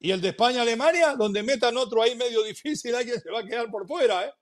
Y 0.00 0.10
el 0.10 0.20
de 0.20 0.30
España-Alemania, 0.30 1.14
donde 1.14 1.44
metan 1.44 1.76
otro 1.76 2.02
ahí 2.02 2.16
medio 2.16 2.42
difícil, 2.42 2.92
alguien 2.96 3.20
se 3.20 3.30
va 3.30 3.38
a 3.38 3.46
quedar 3.46 3.70
por 3.70 3.86
fuera, 3.86 4.24
¿eh? 4.24 4.34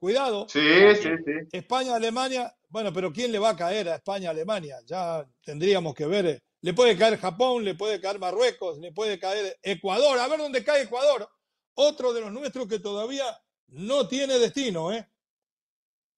Cuidado. 0.00 0.46
Sí, 0.48 0.96
sí, 0.96 1.10
sí. 1.26 1.32
España-Alemania, 1.52 2.50
bueno, 2.70 2.90
pero 2.90 3.12
¿quién 3.12 3.30
le 3.30 3.38
va 3.38 3.50
a 3.50 3.56
caer 3.56 3.90
a 3.90 3.96
España-Alemania? 3.96 4.78
Ya 4.86 5.26
tendríamos 5.44 5.94
que 5.94 6.06
ver. 6.06 6.26
Eh. 6.26 6.42
Le 6.62 6.72
puede 6.72 6.96
caer 6.96 7.18
Japón, 7.18 7.64
le 7.64 7.74
puede 7.74 8.00
caer 8.00 8.18
Marruecos, 8.18 8.78
le 8.78 8.92
puede 8.92 9.18
caer 9.18 9.58
Ecuador. 9.62 10.18
A 10.18 10.26
ver 10.26 10.38
dónde 10.38 10.64
cae 10.64 10.84
Ecuador. 10.84 11.28
Otro 11.74 12.14
de 12.14 12.22
los 12.22 12.32
nuestros 12.32 12.66
que 12.66 12.78
todavía 12.78 13.24
no 13.68 14.08
tiene 14.08 14.38
destino, 14.38 14.90
¿eh? 14.90 15.06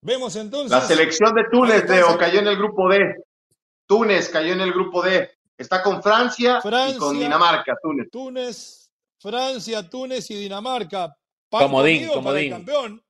Vemos 0.00 0.36
entonces. 0.36 0.70
La 0.70 0.80
selección 0.80 1.34
de 1.34 1.42
Túnez, 1.50 1.88
Leo, 1.88 2.16
cayó 2.16 2.38
en 2.38 2.46
el 2.46 2.56
grupo 2.56 2.88
D. 2.88 2.98
Túnez 3.86 4.28
cayó 4.28 4.52
en 4.52 4.60
el 4.60 4.72
grupo 4.72 5.02
D. 5.02 5.28
Está 5.58 5.82
con 5.82 6.00
Francia, 6.00 6.60
y 6.88 6.96
con 6.96 7.18
Dinamarca, 7.18 7.76
Túnez. 7.82 8.08
Túnez, 8.10 8.92
Francia, 9.18 9.88
Túnez 9.90 10.30
y 10.30 10.34
Dinamarca. 10.36 11.16
Comodín, 11.50 12.08
comodín. 12.08 12.50
campeón. 12.50 13.02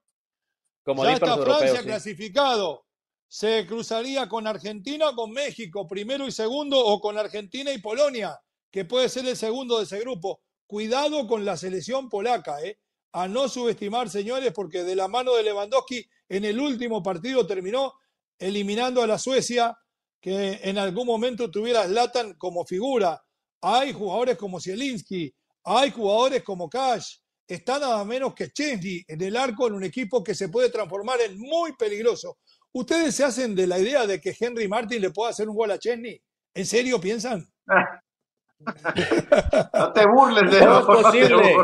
Ya 0.87 1.13
está 1.13 1.37
Francia 1.39 1.83
clasificado. 1.83 2.85
Se 3.29 3.67
cruzaría 3.67 4.29
con 4.29 4.47
Argentina 4.47 5.15
con 5.15 5.33
México, 5.33 5.87
primero 5.87 6.27
y 6.27 6.33
segundo, 6.33 6.79
o 6.79 7.01
con 7.01 7.17
Argentina 7.17 7.73
y 7.73 7.79
Polonia, 7.79 8.39
que 8.71 8.85
puede 8.85 9.09
ser 9.09 9.27
el 9.27 9.37
segundo 9.37 9.79
de 9.79 9.85
ese 9.85 10.01
grupo. 10.01 10.43
Cuidado 10.67 11.27
con 11.27 11.45
la 11.45 11.57
selección 11.57 12.09
polaca, 12.09 12.63
¿eh? 12.63 12.79
A 13.13 13.29
no 13.29 13.49
subestimar, 13.49 14.09
señores, 14.11 14.53
porque 14.53 14.85
de 14.85 14.97
la 14.97 15.09
mano 15.09 15.35
de 15.35 15.43
Lewandowski 15.43 16.07
en 16.29 16.45
el 16.45 16.61
último 16.61 17.03
partido 17.03 17.47
terminó 17.47 17.95
eliminando 18.39 19.03
a 19.03 19.07
la 19.07 19.19
Suecia 19.19 19.77
que 20.21 20.61
en 20.63 20.79
algún 20.79 21.07
momento 21.07 21.51
tuviera 21.51 21.85
Zlatan 21.85 22.35
como 22.35 22.65
figura. 22.65 23.23
Hay 23.61 23.93
jugadores 23.93 24.39
como 24.39 24.61
Zielinski, 24.61 25.35
hay 25.65 25.91
jugadores 25.91 26.43
como 26.43 26.71
Cash, 26.71 27.17
está 27.55 27.79
nada 27.79 28.05
menos 28.05 28.35
que 28.35 28.51
Chesney 28.51 29.05
en 29.07 29.23
el 29.23 29.37
arco 29.37 29.67
en 29.67 29.75
un 29.75 29.85
equipo 29.85 30.23
que 30.23 30.35
se 30.35 30.49
puede 30.49 30.71
transformar 30.71 31.21
en 31.21 31.39
muy 31.39 31.75
peligroso. 31.75 32.39
¿Ustedes 32.73 33.15
se 33.15 33.25
hacen 33.25 33.55
de 33.55 33.67
la 33.67 33.79
idea 33.79 34.07
de 34.07 34.21
que 34.21 34.37
Henry 34.39 34.69
Martin 34.69 35.01
le 35.01 35.11
pueda 35.11 35.31
hacer 35.31 35.49
un 35.49 35.57
gol 35.57 35.71
a 35.71 35.79
Chesney? 35.79 36.21
¿En 36.55 36.67
serio 36.67 37.01
piensan? 37.01 37.47
no 39.75 39.93
te 39.93 40.07
burles, 40.07 40.51
de 40.51 40.61
Todo 40.61 40.81
es 40.81 41.03
posible. 41.03 41.57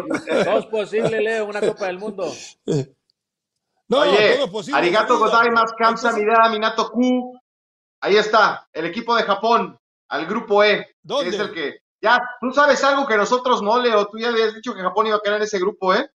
Todo 0.44 0.58
es 0.58 0.66
posible, 0.66 1.20
Leo, 1.20 1.46
una 1.46 1.60
Copa 1.60 1.86
del 1.86 1.98
Mundo. 1.98 2.32
No, 3.88 4.00
Oye, 4.00 4.34
todo 4.34 4.44
es 4.44 4.50
posible. 4.50 4.78
Arigato 4.78 5.18
gozaimasu, 5.18 5.74
kamsa 5.78 6.12
mida, 6.12 6.48
minato 6.50 6.90
ku, 6.90 7.38
Ahí 8.00 8.16
está, 8.16 8.68
el 8.72 8.86
equipo 8.86 9.16
de 9.16 9.24
Japón, 9.24 9.76
al 10.08 10.26
grupo 10.26 10.62
E. 10.62 10.86
¿Dónde? 11.02 11.30
Es 11.30 11.40
el 11.40 11.52
que. 11.52 11.78
Ya, 12.00 12.20
tú 12.40 12.52
sabes 12.52 12.82
algo 12.84 13.06
que 13.06 13.16
nosotros 13.16 13.62
no, 13.62 13.80
Leo. 13.80 14.06
Tú 14.08 14.18
ya 14.18 14.28
has 14.28 14.54
dicho 14.54 14.74
que 14.74 14.82
Japón 14.82 15.08
iba 15.08 15.16
a 15.16 15.20
quedar 15.20 15.38
en 15.38 15.42
ese 15.42 15.58
grupo, 15.58 15.94
¿eh? 15.94 16.10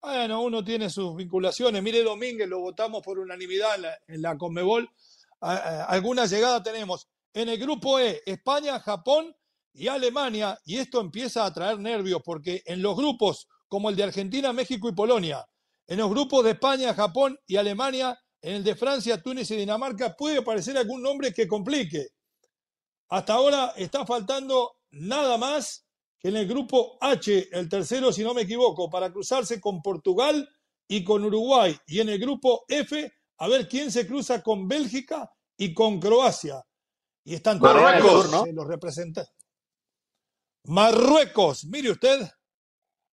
Bueno, 0.00 0.42
uno 0.42 0.62
tiene 0.62 0.90
sus 0.90 1.16
vinculaciones. 1.16 1.82
Mire, 1.82 2.02
Domínguez, 2.02 2.48
lo 2.48 2.60
votamos 2.60 3.02
por 3.02 3.18
unanimidad 3.18 3.74
en 3.76 3.82
la, 3.82 3.98
en 4.06 4.22
la 4.22 4.36
Conmebol. 4.36 4.88
Alguna 5.40 6.26
llegada 6.26 6.62
tenemos. 6.62 7.08
En 7.32 7.48
el 7.48 7.58
grupo 7.58 7.98
E, 7.98 8.22
España, 8.26 8.78
Japón 8.80 9.34
y 9.72 9.88
Alemania. 9.88 10.58
Y 10.64 10.78
esto 10.78 11.00
empieza 11.00 11.44
a 11.44 11.52
traer 11.52 11.78
nervios 11.78 12.22
porque 12.24 12.62
en 12.66 12.82
los 12.82 12.96
grupos 12.96 13.48
como 13.68 13.90
el 13.90 13.96
de 13.96 14.04
Argentina, 14.04 14.52
México 14.52 14.88
y 14.88 14.92
Polonia, 14.92 15.46
en 15.86 15.98
los 15.98 16.10
grupos 16.10 16.44
de 16.44 16.52
España, 16.52 16.94
Japón 16.94 17.38
y 17.46 17.56
Alemania, 17.56 18.18
en 18.40 18.56
el 18.56 18.64
de 18.64 18.76
Francia, 18.76 19.22
Túnez 19.22 19.50
y 19.50 19.56
Dinamarca 19.56 20.14
puede 20.14 20.38
aparecer 20.38 20.76
algún 20.76 21.02
nombre 21.02 21.32
que 21.32 21.46
complique. 21.48 22.08
Hasta 23.08 23.34
ahora 23.34 23.72
está 23.76 24.04
faltando 24.04 24.76
nada 24.90 25.38
más 25.38 25.86
que 26.18 26.28
en 26.28 26.36
el 26.36 26.48
grupo 26.48 26.98
H, 27.00 27.48
el 27.52 27.68
tercero 27.68 28.12
si 28.12 28.22
no 28.22 28.34
me 28.34 28.42
equivoco, 28.42 28.90
para 28.90 29.12
cruzarse 29.12 29.60
con 29.60 29.80
Portugal 29.82 30.48
y 30.88 31.04
con 31.04 31.24
Uruguay. 31.24 31.76
Y 31.86 32.00
en 32.00 32.08
el 32.08 32.18
grupo 32.18 32.64
F, 32.68 33.12
a 33.38 33.48
ver 33.48 33.68
quién 33.68 33.92
se 33.92 34.06
cruza 34.06 34.42
con 34.42 34.66
Bélgica 34.66 35.30
y 35.56 35.72
con 35.72 36.00
Croacia. 36.00 36.64
Y 37.24 37.34
están 37.34 37.58
todos 37.60 37.74
Marruecos, 37.74 38.30
¿no? 38.30 38.46
los 38.46 38.66
representantes. 38.66 39.32
Marruecos, 40.64 41.64
mire 41.66 41.90
usted. 41.90 42.28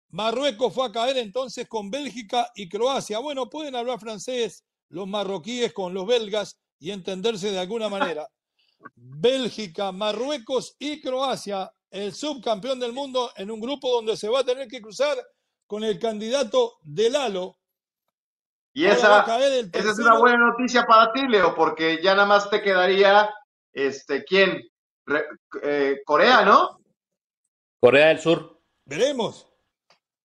Marruecos 0.10 0.74
fue 0.74 0.88
a 0.88 0.92
caer 0.92 1.18
entonces 1.18 1.68
con 1.68 1.92
Bélgica 1.92 2.52
y 2.56 2.70
Croacia. 2.70 3.20
Bueno, 3.20 3.50
pueden 3.50 3.76
hablar 3.76 4.00
francés, 4.00 4.64
los 4.90 5.08
marroquíes 5.08 5.74
con 5.74 5.94
los 5.94 6.08
belgas 6.08 6.60
y 6.80 6.92
entenderse 6.92 7.52
de 7.52 7.60
alguna 7.60 7.90
manera. 7.90 8.28
Bélgica, 8.96 9.92
Marruecos 9.92 10.76
y 10.80 11.02
Croacia, 11.02 11.72
el 11.90 12.14
subcampeón 12.14 12.80
del 12.80 12.94
mundo 12.94 13.32
en 13.36 13.52
un 13.52 13.60
grupo 13.60 13.92
donde 13.92 14.18
se 14.18 14.30
va 14.30 14.40
a 14.40 14.46
tener 14.46 14.68
que 14.68 14.82
cruzar 14.82 15.18
con 15.68 15.84
el 15.84 16.00
candidato 16.00 16.78
del 16.84 17.16
Halo. 17.16 17.58
Y 18.74 18.86
esa, 18.86 19.22
esa 19.22 19.92
es 19.92 20.00
una 20.00 20.20
buena 20.20 20.38
noticia 20.38 20.86
para 20.86 21.12
ti, 21.14 21.22
Leo, 21.28 21.56
porque 21.56 22.02
ya 22.04 22.14
nada 22.14 22.28
más 22.28 22.50
te 22.50 22.62
quedaría, 22.62 23.34
este, 23.72 24.26
¿quién? 24.26 24.62
Eh, 25.62 26.02
Corea, 26.06 26.44
¿no? 26.44 26.82
Corea 27.80 28.08
del 28.08 28.20
Sur. 28.20 28.60
Veremos. 28.86 29.48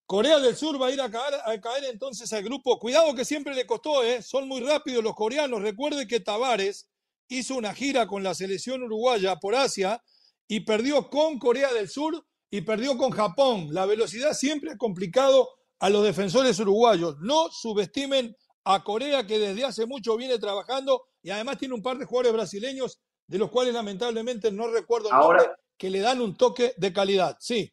Corea 0.06 0.40
del 0.40 0.56
Sur 0.56 0.82
va 0.82 0.88
a 0.88 0.90
ir 0.90 1.00
a 1.00 1.08
caer, 1.08 1.84
entonces 1.84 2.32
al 2.32 2.42
grupo. 2.42 2.80
Cuidado 2.80 3.14
que 3.14 3.24
siempre 3.24 3.54
le 3.54 3.64
costó, 3.64 4.02
¿eh? 4.02 4.22
son 4.22 4.48
muy 4.48 4.60
rápidos 4.60 5.04
los 5.04 5.14
coreanos. 5.14 5.62
Recuerde 5.62 6.08
que 6.08 6.18
Tavares 6.18 6.90
hizo 7.30 7.56
una 7.56 7.74
gira 7.74 8.06
con 8.06 8.22
la 8.22 8.34
selección 8.34 8.82
uruguaya 8.82 9.36
por 9.36 9.54
Asia 9.54 10.02
y 10.46 10.60
perdió 10.60 11.08
con 11.08 11.38
Corea 11.38 11.72
del 11.72 11.88
Sur 11.88 12.24
y 12.50 12.60
perdió 12.60 12.96
con 12.98 13.10
Japón. 13.10 13.68
La 13.70 13.86
velocidad 13.86 14.32
siempre 14.32 14.72
ha 14.72 14.76
complicado 14.76 15.48
a 15.78 15.88
los 15.88 16.04
defensores 16.04 16.58
uruguayos. 16.58 17.16
No 17.20 17.48
subestimen 17.50 18.36
a 18.64 18.84
Corea 18.84 19.26
que 19.26 19.38
desde 19.38 19.64
hace 19.64 19.86
mucho 19.86 20.16
viene 20.16 20.38
trabajando 20.38 21.04
y 21.22 21.30
además 21.30 21.58
tiene 21.58 21.74
un 21.74 21.82
par 21.82 21.98
de 21.98 22.04
jugadores 22.04 22.32
brasileños 22.32 23.00
de 23.26 23.38
los 23.38 23.50
cuales 23.50 23.72
lamentablemente 23.72 24.50
no 24.50 24.68
recuerdo 24.68 25.08
el 25.08 25.16
nombre, 25.16 25.44
que 25.78 25.88
le 25.88 26.00
dan 26.00 26.20
un 26.20 26.36
toque 26.36 26.74
de 26.76 26.92
calidad. 26.92 27.36
Sí. 27.40 27.72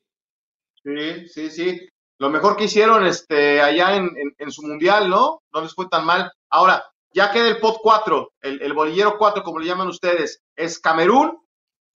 Sí, 0.84 1.28
sí, 1.28 1.50
sí 1.50 1.89
lo 2.20 2.30
mejor 2.30 2.56
que 2.58 2.65
hicieron 2.65 3.06
este, 3.06 3.62
allá 3.62 3.96
en, 3.96 4.52
su 4.52 4.63
mundial, 4.63 5.10
¿no? 5.10 5.43
No 5.54 5.62
les 5.62 5.74
fue 5.74 5.88
tan 5.88 6.06
mal. 6.06 6.32
Ahora, 6.50 6.84
ya 7.17 7.32
queda 7.32 7.47
el 7.47 7.58
pot 7.58 7.80
4, 7.82 8.34
el, 8.41 8.62
el 8.62 8.73
bolillero 8.73 9.17
4, 9.17 9.41
como 9.41 9.58
le 9.58 9.65
llaman 9.65 9.88
ustedes, 9.88 10.43
es 10.56 10.77
Camerún, 10.77 11.36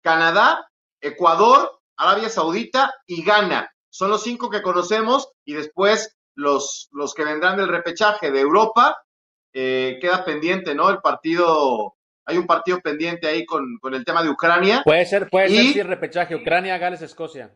Canadá, 0.00 0.68
Ecuador, 1.00 1.78
Arabia 1.96 2.28
Saudita 2.28 2.92
y 3.06 3.22
Ghana. 3.22 3.70
Son 3.88 4.10
los 4.10 4.24
cinco 4.24 4.50
que 4.50 4.62
conocemos 4.62 5.30
y 5.44 5.52
después 5.52 6.18
los, 6.34 6.88
los 6.90 7.14
que 7.14 7.22
vendrán 7.22 7.56
del 7.56 7.68
repechaje 7.68 8.32
de 8.32 8.40
Europa, 8.40 8.96
eh, 9.52 9.98
queda 10.00 10.24
pendiente, 10.24 10.74
¿no? 10.74 10.90
El 10.90 10.98
partido, 10.98 11.94
hay 12.24 12.36
un 12.36 12.46
partido 12.48 12.80
pendiente 12.80 13.28
ahí 13.28 13.46
con, 13.46 13.78
el 13.92 14.04
tema 14.04 14.24
de 14.24 14.30
Ucrania. 14.30 14.82
Puede 14.84 15.06
ser, 15.06 15.30
puede 15.30 15.50
ser, 15.50 15.72
sí, 15.72 15.82
repechaje, 15.84 16.34
Ucrania, 16.34 16.78
Gales, 16.78 17.02
Escocia. 17.02 17.54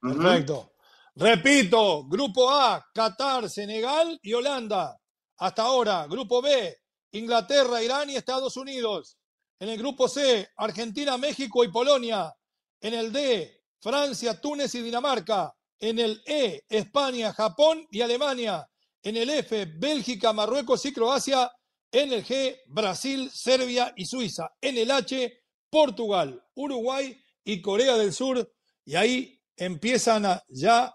Perfecto. 0.00 0.70
Repito, 1.16 2.06
grupo 2.06 2.48
A, 2.48 2.86
Qatar, 2.94 3.50
Senegal 3.50 4.20
y 4.22 4.34
Holanda. 4.34 5.00
Hasta 5.38 5.62
ahora, 5.62 6.06
grupo 6.08 6.42
B, 6.42 6.76
Inglaterra, 7.12 7.82
Irán 7.82 8.10
y 8.10 8.16
Estados 8.16 8.56
Unidos. 8.56 9.18
En 9.60 9.68
el 9.68 9.78
grupo 9.78 10.08
C, 10.08 10.48
Argentina, 10.56 11.16
México 11.16 11.62
y 11.64 11.68
Polonia. 11.68 12.34
En 12.80 12.94
el 12.94 13.12
D, 13.12 13.62
Francia, 13.80 14.40
Túnez 14.40 14.74
y 14.74 14.82
Dinamarca. 14.82 15.54
En 15.78 15.98
el 16.00 16.22
E, 16.26 16.64
España, 16.68 17.32
Japón 17.32 17.86
y 17.90 18.00
Alemania. 18.00 18.68
En 19.02 19.16
el 19.16 19.30
F, 19.30 19.66
Bélgica, 19.76 20.32
Marruecos 20.32 20.84
y 20.86 20.92
Croacia. 20.92 21.50
En 21.90 22.12
el 22.12 22.24
G, 22.24 22.60
Brasil, 22.66 23.30
Serbia 23.32 23.92
y 23.96 24.06
Suiza. 24.06 24.50
En 24.60 24.76
el 24.76 24.90
H, 24.90 25.40
Portugal, 25.70 26.44
Uruguay 26.54 27.16
y 27.44 27.62
Corea 27.62 27.96
del 27.96 28.12
Sur. 28.12 28.52
Y 28.84 28.96
ahí 28.96 29.40
empiezan 29.56 30.40
ya 30.48 30.94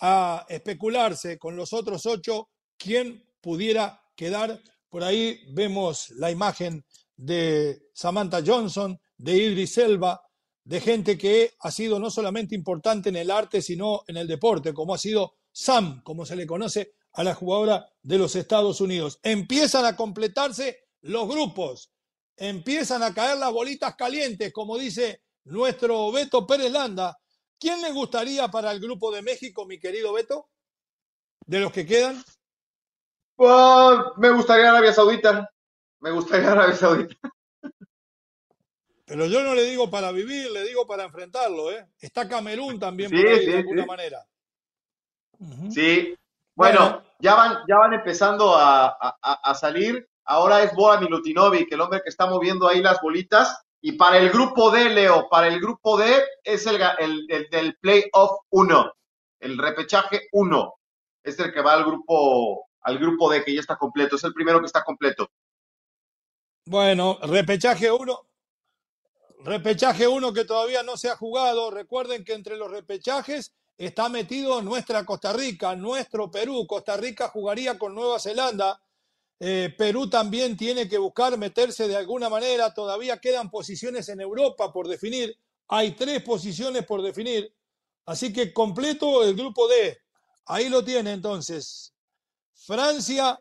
a 0.00 0.46
especularse 0.48 1.38
con 1.38 1.56
los 1.56 1.72
otros 1.72 2.06
ocho 2.06 2.48
quién 2.76 3.24
pudiera 3.42 4.02
quedar. 4.16 4.62
Por 4.88 5.04
ahí 5.04 5.40
vemos 5.52 6.10
la 6.10 6.30
imagen 6.30 6.86
de 7.16 7.90
Samantha 7.92 8.42
Johnson, 8.44 8.98
de 9.18 9.36
Idris 9.36 9.76
Elba, 9.76 10.22
de 10.64 10.80
gente 10.80 11.18
que 11.18 11.54
ha 11.60 11.70
sido 11.70 11.98
no 11.98 12.10
solamente 12.10 12.54
importante 12.54 13.08
en 13.08 13.16
el 13.16 13.30
arte, 13.30 13.60
sino 13.60 14.02
en 14.06 14.16
el 14.16 14.26
deporte, 14.26 14.72
como 14.72 14.94
ha 14.94 14.98
sido 14.98 15.34
Sam, 15.50 16.02
como 16.02 16.24
se 16.24 16.36
le 16.36 16.46
conoce 16.46 16.94
a 17.12 17.24
la 17.24 17.34
jugadora 17.34 17.86
de 18.02 18.18
los 18.18 18.36
Estados 18.36 18.80
Unidos. 18.80 19.18
Empiezan 19.22 19.84
a 19.84 19.96
completarse 19.96 20.78
los 21.02 21.28
grupos, 21.28 21.92
empiezan 22.36 23.02
a 23.02 23.12
caer 23.12 23.38
las 23.38 23.52
bolitas 23.52 23.96
calientes, 23.96 24.52
como 24.52 24.78
dice 24.78 25.22
nuestro 25.44 26.10
Beto 26.12 26.46
Pérez 26.46 26.70
Landa. 26.70 27.18
¿Quién 27.58 27.82
le 27.82 27.92
gustaría 27.92 28.48
para 28.48 28.72
el 28.72 28.80
grupo 28.80 29.12
de 29.12 29.22
México, 29.22 29.66
mi 29.66 29.78
querido 29.78 30.12
Beto? 30.12 30.48
¿De 31.46 31.60
los 31.60 31.72
que 31.72 31.86
quedan? 31.86 32.22
Pues, 33.36 33.98
me 34.16 34.30
gustaría 34.30 34.70
Arabia 34.70 34.92
Saudita. 34.92 35.50
Me 36.00 36.10
gustaría 36.10 36.52
Arabia 36.52 36.76
Saudita. 36.76 37.16
Pero 39.04 39.26
yo 39.26 39.42
no 39.42 39.54
le 39.54 39.64
digo 39.64 39.90
para 39.90 40.10
vivir, 40.10 40.50
le 40.50 40.64
digo 40.64 40.86
para 40.86 41.04
enfrentarlo, 41.04 41.70
¿eh? 41.70 41.86
Está 42.00 42.28
Camerún 42.28 42.78
también 42.80 43.10
por 43.10 43.18
ahí, 43.18 43.46
de 43.46 43.58
alguna 43.58 43.84
manera. 43.84 44.26
Sí. 45.70 46.14
Bueno, 46.54 47.02
ya 47.18 47.34
van, 47.34 47.58
ya 47.68 47.76
van 47.76 47.94
empezando 47.94 48.54
a, 48.56 49.54
salir. 49.54 50.08
Ahora 50.24 50.62
es 50.62 50.74
Bora 50.74 51.00
Milutinovic, 51.00 51.70
el 51.72 51.80
hombre 51.80 52.00
que 52.02 52.08
está 52.08 52.26
moviendo 52.26 52.68
ahí 52.68 52.80
las 52.80 53.00
bolitas. 53.00 53.62
Y 53.80 53.92
para 53.92 54.18
el 54.18 54.30
grupo 54.30 54.70
D, 54.70 54.90
Leo, 54.90 55.28
para 55.28 55.48
el 55.48 55.60
grupo 55.60 55.98
D 55.98 56.22
es 56.44 56.66
el, 56.66 56.80
el, 56.98 57.26
el 57.28 57.50
del 57.50 57.76
playoff 57.80 58.40
1, 58.50 58.92
el 59.40 59.58
repechaje 59.58 60.28
1. 60.30 60.74
Es 61.24 61.38
el 61.38 61.52
que 61.52 61.60
va 61.60 61.74
al 61.74 61.84
grupo, 61.84 62.68
al 62.82 62.98
grupo 62.98 63.30
D, 63.30 63.44
que 63.44 63.54
ya 63.54 63.60
está 63.60 63.76
completo. 63.76 64.16
Es 64.16 64.24
el 64.24 64.34
primero 64.34 64.60
que 64.60 64.66
está 64.66 64.82
completo. 64.84 65.30
Bueno, 66.64 67.18
repechaje 67.22 67.90
1, 67.90 68.26
Repechaje 69.44 70.06
1 70.06 70.32
que 70.32 70.44
todavía 70.44 70.82
no 70.84 70.96
se 70.96 71.08
ha 71.08 71.16
jugado. 71.16 71.70
Recuerden 71.70 72.24
que 72.24 72.32
entre 72.32 72.56
los 72.56 72.70
repechajes 72.70 73.52
está 73.76 74.08
metido 74.08 74.62
nuestra 74.62 75.04
Costa 75.04 75.32
Rica, 75.32 75.74
nuestro 75.74 76.30
Perú. 76.30 76.64
Costa 76.66 76.96
Rica 76.96 77.28
jugaría 77.28 77.76
con 77.76 77.94
Nueva 77.94 78.20
Zelanda. 78.20 78.80
Eh, 79.40 79.74
Perú 79.76 80.08
también 80.08 80.56
tiene 80.56 80.88
que 80.88 80.98
buscar 80.98 81.36
meterse 81.38 81.88
de 81.88 81.96
alguna 81.96 82.28
manera. 82.28 82.72
Todavía 82.72 83.18
quedan 83.18 83.50
posiciones 83.50 84.08
en 84.10 84.20
Europa 84.20 84.72
por 84.72 84.86
definir. 84.86 85.36
Hay 85.68 85.92
tres 85.92 86.22
posiciones 86.22 86.86
por 86.86 87.02
definir. 87.02 87.52
Así 88.06 88.32
que 88.32 88.52
completo 88.52 89.24
el 89.24 89.34
grupo 89.34 89.66
D. 89.66 89.98
Ahí 90.46 90.68
lo 90.68 90.84
tiene 90.84 91.12
entonces. 91.12 91.91
Francia, 92.64 93.40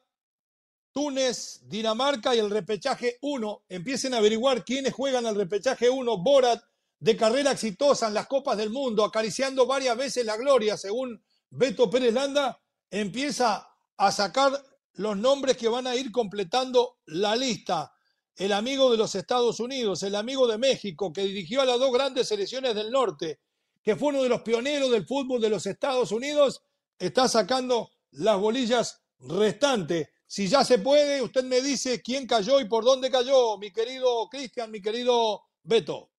Túnez, 0.92 1.62
Dinamarca 1.68 2.36
y 2.36 2.40
el 2.40 2.50
repechaje 2.50 3.18
1. 3.22 3.66
Empiecen 3.70 4.14
a 4.14 4.18
averiguar 4.18 4.66
quiénes 4.66 4.94
juegan 4.94 5.26
al 5.26 5.36
repechaje 5.36 5.90
1. 5.90 6.18
Borat, 6.18 6.64
de 7.00 7.18
carrera 7.18 7.52
exitosa 7.52 8.08
en 8.08 8.14
las 8.14 8.28
Copas 8.28 8.58
del 8.58 8.70
Mundo, 8.70 9.04
acariciando 9.04 9.66
varias 9.66 9.98
veces 9.98 10.26
la 10.26 10.38
gloria, 10.38 10.78
según 10.78 11.24
Beto 11.50 11.90
Pérez 11.90 12.14
Landa, 12.14 12.62
empieza 12.92 13.68
a 13.98 14.12
sacar 14.12 14.54
los 14.94 15.18
nombres 15.18 15.58
que 15.58 15.68
van 15.68 15.88
a 15.88 15.96
ir 15.96 16.12
completando 16.12 17.00
la 17.06 17.36
lista. 17.36 17.92
El 18.36 18.54
amigo 18.54 18.92
de 18.92 18.98
los 18.98 19.16
Estados 19.16 19.60
Unidos, 19.60 20.04
el 20.04 20.16
amigo 20.16 20.48
de 20.48 20.58
México, 20.58 21.12
que 21.12 21.24
dirigió 21.24 21.62
a 21.62 21.66
las 21.66 21.80
dos 21.80 21.92
grandes 21.92 22.28
selecciones 22.28 22.76
del 22.76 22.92
norte, 22.92 23.40
que 23.84 23.96
fue 23.96 24.10
uno 24.10 24.24
de 24.24 24.30
los 24.30 24.42
pioneros 24.42 24.92
del 24.92 25.06
fútbol 25.06 25.42
de 25.42 25.50
los 25.50 25.66
Estados 25.66 26.12
Unidos, 26.12 26.62
está 27.00 27.28
sacando 27.28 27.90
las 28.12 28.40
bolillas 28.40 29.01
restantes. 29.28 30.10
Si 30.26 30.48
ya 30.48 30.64
se 30.64 30.80
puede, 30.80 31.22
usted 31.22 31.44
me 31.44 31.62
dice 31.62 32.02
quién 32.02 32.26
cayó 32.26 32.60
y 32.60 32.66
por 32.66 32.84
dónde 32.84 33.12
cayó, 33.12 33.58
mi 33.58 33.72
querido 33.72 34.30
Cristian, 34.30 34.72
mi 34.72 34.82
querido 34.82 35.44
Beto. 35.64 36.10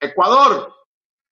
Ecuador. 0.00 0.74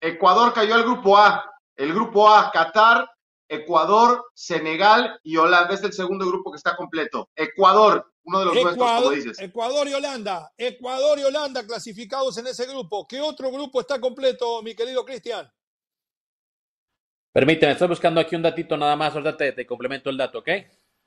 Ecuador 0.00 0.52
cayó 0.52 0.74
al 0.74 0.82
grupo 0.82 1.16
A. 1.16 1.44
El 1.76 1.92
grupo 1.92 2.28
A, 2.28 2.50
Qatar, 2.50 3.08
Ecuador, 3.48 4.24
Senegal 4.34 5.18
y 5.22 5.36
Holanda. 5.36 5.74
Es 5.74 5.82
el 5.82 5.92
segundo 5.92 6.26
grupo 6.26 6.50
que 6.50 6.56
está 6.56 6.74
completo. 6.74 7.28
Ecuador, 7.36 8.12
uno 8.24 8.38
de 8.38 8.44
los 8.46 8.56
Ecuador, 8.56 8.78
nuestros, 8.78 9.02
como 9.02 9.10
dices. 9.10 9.38
Ecuador 9.40 9.88
y 9.88 9.94
Holanda. 9.94 10.52
Ecuador 10.56 11.18
y 11.18 11.24
Holanda 11.24 11.66
clasificados 11.66 12.38
en 12.38 12.46
ese 12.46 12.66
grupo. 12.66 13.06
¿Qué 13.06 13.20
otro 13.20 13.50
grupo 13.50 13.80
está 13.80 14.00
completo, 14.00 14.62
mi 14.62 14.74
querido 14.74 15.04
Cristian? 15.04 15.52
Permíteme, 17.32 17.72
estoy 17.72 17.88
buscando 17.88 18.20
aquí 18.20 18.36
un 18.36 18.42
datito 18.42 18.76
nada 18.76 18.96
más. 18.96 19.14
Ahorita 19.14 19.36
te 19.36 19.66
complemento 19.66 20.10
el 20.10 20.16
dato, 20.16 20.38
¿ok? 20.38 20.48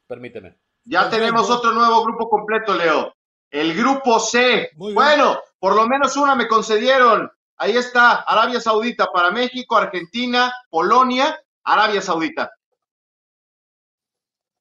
Permíteme. 0.07 0.57
Ya 0.83 1.09
tenemos 1.09 1.49
otro 1.49 1.71
nuevo 1.71 2.03
grupo 2.03 2.29
completo, 2.29 2.75
Leo. 2.75 3.13
El 3.49 3.75
grupo 3.75 4.19
C. 4.19 4.69
bueno, 4.75 5.39
por 5.59 5.75
lo 5.75 5.87
menos 5.87 6.15
una 6.17 6.35
me 6.35 6.47
concedieron. 6.47 7.31
Ahí 7.57 7.77
está, 7.77 8.21
Arabia 8.21 8.59
Saudita 8.59 9.07
para 9.13 9.31
México, 9.31 9.77
Argentina, 9.77 10.53
Polonia, 10.69 11.39
Arabia 11.63 12.01
Saudita. 12.01 12.51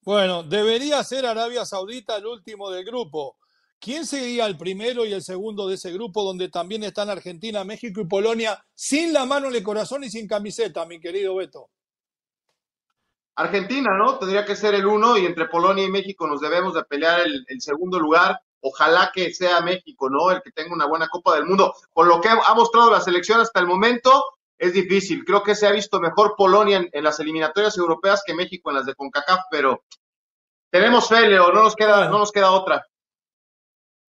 Bueno, 0.03 0.43
debería 0.43 1.03
ser 1.03 1.27
Arabia 1.27 1.65
Saudita 1.65 2.17
el 2.17 2.27
último 2.27 2.71
del 2.71 2.85
grupo. 2.85 3.37
¿Quién 3.81 4.07
sería 4.07 4.47
el 4.47 4.57
primero 4.57 5.05
y 5.05 5.13
el 5.13 5.23
segundo 5.23 5.69
de 5.69 5.75
ese 5.75 5.93
grupo 5.93 6.23
donde 6.23 6.49
también 6.49 6.85
están 6.85 7.11
Argentina, 7.11 7.65
México 7.65 8.01
y 8.01 8.07
Polonia 8.07 8.65
sin 8.75 9.13
la 9.13 9.27
mano 9.27 9.49
en 9.49 9.57
el 9.57 9.63
corazón 9.63 10.05
y 10.05 10.11
sin 10.11 10.27
camiseta, 10.27 10.87
mi 10.87 11.01
querido 11.01 11.35
Beto? 11.35 11.69
Argentina, 13.37 13.97
¿no? 13.97 14.19
Tendría 14.19 14.45
que 14.45 14.55
ser 14.55 14.75
el 14.75 14.87
uno 14.87 15.17
y 15.17 15.27
entre 15.27 15.49
Polonia 15.49 15.85
y 15.85 15.91
México 15.91 16.27
nos 16.27 16.41
debemos 16.41 16.75
de 16.75 16.85
pelear 16.85 17.21
el, 17.21 17.61
segundo 17.61 17.99
lugar. 17.99 18.41
Ojalá 18.61 19.11
que 19.13 19.35
sea 19.35 19.61
México, 19.61 20.09
¿no? 20.09 20.31
El 20.31 20.41
que 20.41 20.53
tenga 20.53 20.73
una 20.73 20.87
buena 20.87 21.09
Copa 21.09 21.35
del 21.35 21.45
Mundo. 21.45 21.75
Con 21.93 22.09
lo 22.09 22.21
que 22.21 22.29
ha 22.29 22.55
mostrado 22.55 22.91
la 22.91 23.01
selección 23.01 23.41
hasta 23.41 23.61
el 23.61 23.67
momento, 23.67 24.25
es 24.57 24.73
difícil. 24.73 25.25
Creo 25.25 25.43
que 25.43 25.55
se 25.55 25.67
ha 25.67 25.73
visto 25.73 26.01
mejor 26.01 26.35
Polonia 26.37 26.87
en, 26.91 27.05
las 27.05 27.19
eliminatorias 27.21 27.77
europeas 27.77 28.23
que 28.25 28.35
México 28.35 28.71
en 28.71 28.77
las 28.77 28.87
de 28.87 28.95
CONCACAF, 28.95 29.41
pero 29.51 29.83
tenemos 30.71 31.09
fe, 31.09 31.29
Leo, 31.29 31.53
no 31.53 31.63
nos 31.63 31.75
queda, 31.75 32.09
no 32.09 32.19
nos 32.19 32.33
queda 32.33 32.53
otra. 32.53 32.87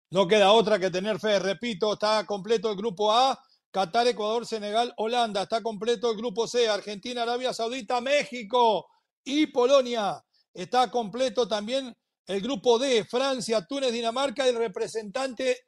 No 0.09 0.27
queda 0.27 0.51
otra 0.51 0.79
que 0.79 0.89
tener 0.89 1.19
fe. 1.19 1.39
Repito, 1.39 1.93
está 1.93 2.25
completo 2.25 2.69
el 2.69 2.75
grupo 2.75 3.13
A. 3.13 3.39
Qatar, 3.69 4.07
Ecuador, 4.07 4.45
Senegal, 4.45 4.93
Holanda. 4.97 5.43
Está 5.43 5.61
completo 5.61 6.11
el 6.11 6.17
grupo 6.17 6.47
C. 6.47 6.67
Argentina, 6.67 7.21
Arabia 7.21 7.53
Saudita, 7.53 8.01
México 8.01 8.87
y 9.23 9.47
Polonia. 9.47 10.23
Está 10.53 10.91
completo 10.91 11.47
también 11.47 11.95
el 12.27 12.41
grupo 12.41 12.77
D, 12.77 13.05
Francia, 13.05 13.65
Túnez, 13.65 13.91
Dinamarca, 13.91 14.47
el 14.47 14.55
representante 14.55 15.65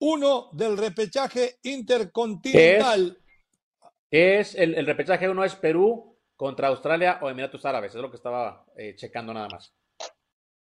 uno 0.00 0.50
del 0.52 0.76
repechaje 0.76 1.58
intercontinental. 1.62 3.18
Es, 4.10 4.54
el, 4.54 4.86
repechaje 4.86 5.28
uno 5.28 5.44
es 5.44 5.54
Perú 5.54 6.16
contra 6.36 6.68
Australia 6.68 7.18
o 7.22 7.28
Emiratos 7.28 7.64
Árabes, 7.64 7.94
es 7.94 8.00
lo 8.00 8.10
que 8.10 8.16
estaba 8.16 8.64
eh, 8.76 8.94
checando 8.96 9.32
nada 9.32 9.48
más. 9.50 9.72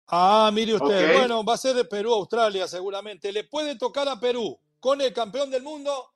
Ah, 0.08 0.50
mire 0.52 0.74
usted, 0.74 1.13
bueno, 1.13 1.44
va 1.44 1.54
a 1.54 1.58
ser 1.58 1.88
Perú-Australia 1.88 2.68
seguramente. 2.68 3.32
Le 3.32 3.44
puede 3.44 3.78
tocar 3.78 4.10
a 4.10 4.20
Perú 4.20 4.60
con 4.80 5.00
el 5.02 5.13
campeón 5.13 5.52
del 5.52 5.62
mundo, 5.62 6.13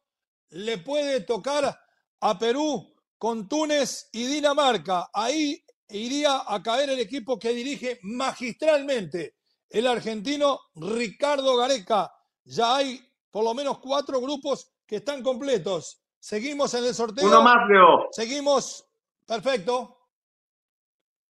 le 0.50 0.80
puede 0.80 1.22
tocar 1.22 1.80
a 2.20 2.40
Perú 2.40 2.92
con 3.20 3.48
Túnez 3.48 4.10
y 4.12 4.26
Dinamarca. 4.26 5.10
Ahí 5.14 5.64
iría 5.98 6.44
a 6.46 6.62
caer 6.62 6.90
el 6.90 7.00
equipo 7.00 7.38
que 7.40 7.54
dirige 7.54 8.00
magistralmente 8.04 9.36
el 9.70 9.88
argentino 9.88 10.60
Ricardo 10.76 11.58
Gareca. 11.58 12.14
Ya 12.46 12.76
hay 12.76 13.04
por 13.32 13.44
lo 13.44 13.54
menos 13.54 13.80
cuatro 13.80 14.22
grupos 14.22 14.72
que 14.86 14.98
están 14.98 15.24
completos. 15.24 16.00
Seguimos 16.20 16.74
en 16.76 16.86
el 16.86 16.94
sorteo. 16.94 17.28
Uno 17.28 17.42
más, 17.42 17.68
Leo. 17.68 18.08
Seguimos. 18.12 18.86
Perfecto. 19.26 19.98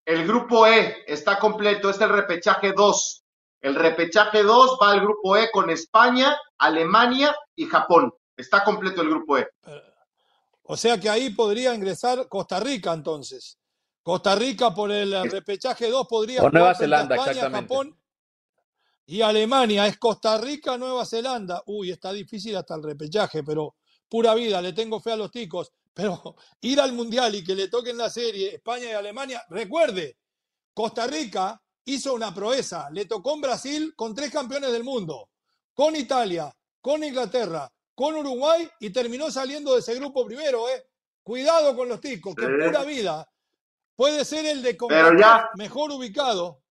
El 0.06 0.28
grupo 0.28 0.68
E 0.68 1.04
está 1.08 1.40
completo, 1.40 1.90
es 1.90 2.02
el 2.02 2.10
repechaje 2.10 2.74
2. 2.74 3.24
El 3.62 3.76
repechaje 3.76 4.44
2 4.44 4.78
va 4.82 4.92
al 4.92 5.00
grupo 5.00 5.38
E 5.38 5.50
con 5.50 5.70
España, 5.70 6.38
Alemania 6.58 7.34
y 7.56 7.66
Japón. 7.66 8.14
Está 8.36 8.64
completo 8.64 9.02
el 9.02 9.10
grupo 9.10 9.38
E. 9.38 9.48
O 10.64 10.76
sea 10.76 11.00
que 11.00 11.10
ahí 11.10 11.30
podría 11.30 11.74
ingresar 11.74 12.28
Costa 12.28 12.60
Rica 12.60 12.92
entonces. 12.92 13.58
Costa 14.04 14.36
Rica 14.36 14.74
por 14.74 14.92
el 14.92 15.32
repechaje 15.32 15.90
2 15.90 16.08
podría. 16.08 16.44
O 16.44 16.50
Nueva 16.50 16.76
Zelanda, 16.76 17.16
España, 17.16 17.50
Japón 17.50 17.98
y 19.06 19.22
Alemania. 19.22 19.88
Es 19.88 19.98
Costa 19.98 20.38
Rica, 20.38 20.78
Nueva 20.78 21.06
Zelanda. 21.06 21.64
Uy, 21.68 21.90
está 21.90 22.12
difícil 22.12 22.56
hasta 22.58 22.76
el 22.76 22.84
repechaje, 22.84 23.44
pero 23.44 23.76
pura 24.10 24.36
vida, 24.36 24.62
le 24.62 24.74
tengo 24.74 25.00
fe 25.00 25.14
a 25.14 25.16
los 25.16 25.32
ticos. 25.32 25.72
pero 25.94 26.36
ir 26.62 26.82
al 26.82 26.92
Mundial 26.92 27.34
y 27.34 27.44
que 27.44 27.56
le 27.56 27.70
toquen 27.70 27.98
la 27.98 28.10
serie 28.10 28.56
España 28.56 28.90
y 28.90 28.92
Alemania, 28.92 29.42
recuerde, 29.50 30.18
Costa 30.74 31.08
Rica 31.08 31.62
hizo 31.86 32.14
una 32.14 32.34
proeza, 32.34 32.90
le 32.92 33.06
tocó 33.06 33.36
en 33.36 33.42
Brasil 33.42 33.94
con 33.96 34.14
tres 34.14 34.32
campeones 34.32 34.72
del 34.72 34.84
mundo, 34.84 35.30
con 35.74 35.96
Italia, 35.96 36.54
con 36.82 37.04
Inglaterra, 37.04 37.72
con 37.96 38.16
Uruguay 38.16 38.70
y 38.80 38.90
terminó 38.90 39.32
saliendo 39.32 39.74
de 39.74 39.80
ese 39.80 39.96
grupo 39.96 40.26
primero, 40.26 40.68
¿eh? 40.70 40.84
Cuidado 41.22 41.76
con 41.76 41.88
los 41.88 42.02
ticos, 42.02 42.36
que 42.36 42.46
pura 42.46 42.84
vida. 42.84 43.26
Puede 43.96 44.26
ser 44.26 44.46
el 44.46 44.62
de 44.62 44.78
mejor 45.56 45.92
ubicado. 45.92 46.64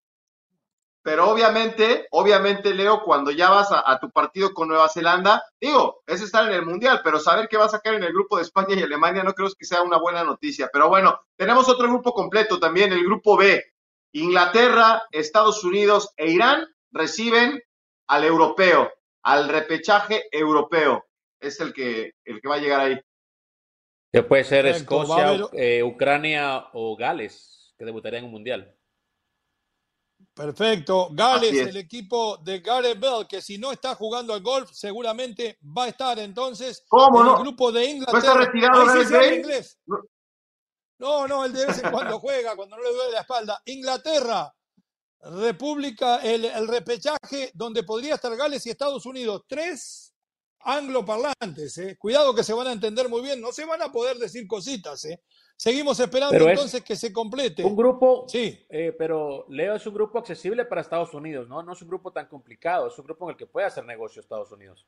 Pero 1.03 1.29
obviamente, 1.29 2.07
obviamente, 2.11 2.73
Leo, 2.73 3.03
cuando 3.03 3.29
ya 3.29 3.49
vas 3.49 3.69
a, 3.71 3.99
tu 3.99 4.09
partido 4.09 4.53
con 4.53 4.69
Nueva 4.69 4.87
Zelanda, 4.87 5.43
digo, 5.59 6.01
es 6.07 6.21
estar 6.21 6.47
en 6.47 6.53
el 6.53 6.65
Mundial, 6.65 7.01
pero 7.03 7.19
saber 7.19 7.49
que 7.49 7.57
va 7.57 7.65
a 7.65 7.69
sacar 7.69 7.93
en 7.95 8.03
el 8.03 8.13
grupo 8.13 8.37
de 8.37 8.43
España 8.43 8.73
y 8.75 8.83
Alemania 8.83 9.21
no 9.21 9.33
creo 9.33 9.49
que 9.57 9.65
sea 9.65 9.81
una 9.81 9.97
buena 9.97 10.23
noticia. 10.23 10.69
Pero 10.71 10.87
bueno, 10.87 11.19
tenemos 11.35 11.67
otro 11.67 11.89
grupo 11.89 12.13
completo 12.13 12.57
también, 12.57 12.93
el 12.93 13.03
grupo 13.03 13.35
B. 13.35 13.61
Inglaterra, 14.13 15.03
Estados 15.11 15.63
Unidos 15.65 16.13
e 16.15 16.31
Irán 16.31 16.67
reciben 16.91 17.61
al 18.07 18.23
europeo, 18.23 18.89
al 19.23 19.49
repechaje 19.49 20.23
europeo. 20.31 21.05
Es 21.41 21.59
el 21.59 21.73
que, 21.73 22.13
el 22.23 22.39
que 22.39 22.47
va 22.47 22.55
a 22.55 22.59
llegar 22.59 22.79
ahí. 22.79 23.01
Que 24.13 24.21
puede 24.21 24.43
ser 24.43 24.67
Escocia, 24.67 25.39
eh, 25.53 25.81
Ucrania 25.81 26.67
o 26.73 26.95
Gales, 26.95 27.73
que 27.75 27.83
debutaría 27.83 28.19
en 28.19 28.25
un 28.25 28.31
mundial. 28.31 28.77
Perfecto. 30.35 31.09
Gales, 31.11 31.67
el 31.67 31.77
equipo 31.77 32.37
de 32.37 32.59
Gareth 32.59 32.99
Bell, 32.99 33.25
que 33.27 33.41
si 33.41 33.57
no 33.57 33.71
está 33.71 33.95
jugando 33.95 34.35
al 34.35 34.43
golf, 34.43 34.69
seguramente 34.71 35.57
va 35.75 35.85
a 35.85 35.87
estar 35.87 36.19
entonces 36.19 36.85
¿Cómo 36.87 37.21
en 37.21 37.25
no? 37.25 37.37
el 37.37 37.41
grupo 37.41 37.71
de 37.71 37.85
Inglaterra. 37.85 38.19
¿No 38.19 38.19
está 38.19 38.39
retirado 38.45 38.85
Gareth 38.85 39.37
inglés? 39.39 39.79
No, 40.99 41.27
no, 41.27 41.43
él 41.45 41.53
de 41.53 41.65
vez 41.65 41.83
en 41.83 41.89
cuando 41.89 42.19
juega, 42.19 42.55
cuando 42.55 42.77
no 42.77 42.83
le 42.83 42.93
duele 42.93 43.13
la 43.13 43.21
espalda. 43.21 43.63
Inglaterra, 43.65 44.55
República, 45.21 46.17
el, 46.17 46.45
el 46.45 46.67
repechaje 46.67 47.49
donde 47.55 47.81
podría 47.81 48.13
estar 48.13 48.35
Gales 48.35 48.63
y 48.67 48.69
Estados 48.69 49.07
Unidos. 49.07 49.43
Tres 49.47 50.12
angloparlantes, 50.63 51.77
¿eh? 51.77 51.97
Cuidado 51.97 52.33
que 52.33 52.43
se 52.43 52.53
van 52.53 52.67
a 52.67 52.71
entender 52.71 53.09
muy 53.09 53.21
bien, 53.21 53.41
no 53.41 53.51
se 53.51 53.65
van 53.65 53.81
a 53.81 53.91
poder 53.91 54.17
decir 54.17 54.47
cositas, 54.47 55.05
¿eh? 55.05 55.21
Seguimos 55.55 55.99
esperando 55.99 56.49
entonces 56.49 56.83
que 56.83 56.95
se 56.95 57.13
complete. 57.13 57.63
Un 57.63 57.75
grupo, 57.75 58.25
sí. 58.27 58.65
Eh, 58.69 58.93
pero 58.97 59.45
Leo 59.49 59.75
es 59.75 59.85
un 59.85 59.93
grupo 59.93 60.19
accesible 60.19 60.65
para 60.65 60.81
Estados 60.81 61.13
Unidos, 61.13 61.47
¿no? 61.47 61.61
No 61.63 61.73
es 61.73 61.81
un 61.81 61.87
grupo 61.87 62.11
tan 62.11 62.27
complicado, 62.27 62.87
es 62.87 62.97
un 62.97 63.05
grupo 63.05 63.25
en 63.25 63.31
el 63.31 63.37
que 63.37 63.45
puede 63.45 63.67
hacer 63.67 63.85
negocio 63.85 64.21
Estados 64.21 64.51
Unidos. 64.51 64.85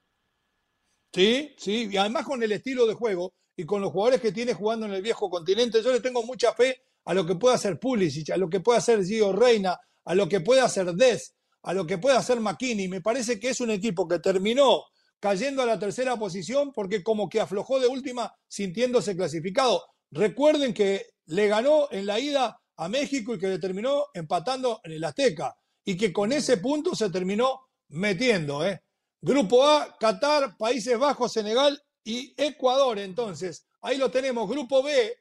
Sí, 1.13 1.55
sí, 1.57 1.87
y 1.91 1.97
además 1.97 2.25
con 2.25 2.43
el 2.43 2.51
estilo 2.51 2.85
de 2.85 2.93
juego 2.93 3.33
y 3.55 3.65
con 3.65 3.81
los 3.81 3.91
jugadores 3.91 4.19
que 4.19 4.31
tiene 4.31 4.53
jugando 4.53 4.85
en 4.85 4.93
el 4.93 5.01
viejo 5.01 5.29
continente, 5.29 5.81
yo 5.81 5.91
le 5.91 6.01
tengo 6.01 6.23
mucha 6.23 6.53
fe 6.53 6.81
a 7.05 7.13
lo 7.13 7.25
que 7.25 7.35
puede 7.35 7.55
hacer 7.55 7.79
Pulisic, 7.79 8.31
a 8.31 8.37
lo 8.37 8.49
que 8.49 8.59
puede 8.59 8.79
hacer 8.79 9.03
Gio 9.05 9.31
Reina, 9.31 9.79
a 10.03 10.15
lo 10.15 10.27
que 10.27 10.41
puede 10.41 10.61
hacer 10.61 10.93
Des, 10.93 11.35
a 11.61 11.73
lo 11.73 11.85
que 11.85 11.97
puede 11.97 12.17
hacer 12.17 12.39
McKinney. 12.39 12.87
Me 12.87 13.01
parece 13.01 13.39
que 13.39 13.49
es 13.49 13.61
un 13.61 13.69
equipo 13.71 14.07
que 14.07 14.19
terminó 14.19 14.83
cayendo 15.19 15.61
a 15.61 15.65
la 15.65 15.79
tercera 15.79 16.17
posición 16.17 16.71
porque 16.73 17.03
como 17.03 17.29
que 17.29 17.39
aflojó 17.39 17.79
de 17.79 17.87
última 17.87 18.35
sintiéndose 18.47 19.15
clasificado. 19.15 19.85
Recuerden 20.11 20.73
que 20.73 21.07
le 21.25 21.47
ganó 21.47 21.87
en 21.91 22.05
la 22.05 22.19
ida 22.19 22.61
a 22.77 22.89
México 22.89 23.33
y 23.33 23.39
que 23.39 23.47
le 23.47 23.59
terminó 23.59 24.05
empatando 24.13 24.81
en 24.83 24.93
el 24.93 25.03
Azteca 25.03 25.55
y 25.83 25.97
que 25.97 26.11
con 26.11 26.31
ese 26.31 26.57
punto 26.57 26.95
se 26.95 27.09
terminó 27.09 27.67
metiendo. 27.89 28.65
¿eh? 28.65 28.81
Grupo 29.21 29.63
A, 29.63 29.95
Qatar, 29.99 30.57
Países 30.57 30.97
Bajos, 30.97 31.33
Senegal 31.33 31.81
y 32.03 32.33
Ecuador. 32.37 32.99
Entonces, 32.99 33.65
ahí 33.81 33.97
lo 33.97 34.11
tenemos. 34.11 34.49
Grupo 34.49 34.83
B, 34.83 35.17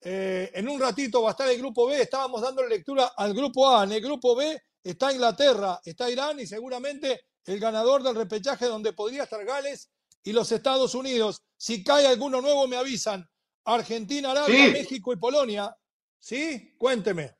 eh, 0.00 0.50
en 0.54 0.68
un 0.68 0.80
ratito 0.80 1.22
va 1.22 1.30
a 1.30 1.32
estar 1.32 1.48
el 1.48 1.58
grupo 1.58 1.86
B. 1.86 2.00
Estábamos 2.00 2.42
dando 2.42 2.64
lectura 2.64 3.12
al 3.16 3.34
grupo 3.34 3.68
A. 3.68 3.84
En 3.84 3.92
el 3.92 4.00
grupo 4.00 4.36
B 4.36 4.60
está 4.82 5.12
Inglaterra, 5.12 5.80
está 5.84 6.10
Irán 6.10 6.38
y 6.40 6.46
seguramente 6.46 7.27
el 7.48 7.58
ganador 7.58 8.02
del 8.02 8.14
repechaje 8.14 8.66
donde 8.66 8.92
podría 8.92 9.22
estar 9.22 9.42
Gales 9.42 9.90
y 10.22 10.32
los 10.32 10.52
Estados 10.52 10.94
Unidos. 10.94 11.42
Si 11.56 11.82
cae 11.82 12.06
alguno 12.06 12.42
nuevo, 12.42 12.68
me 12.68 12.76
avisan. 12.76 13.26
Argentina, 13.64 14.32
Arabia, 14.32 14.70
México 14.70 15.12
y 15.12 15.16
Polonia. 15.16 15.74
¿Sí? 16.18 16.74
Cuénteme. 16.76 17.36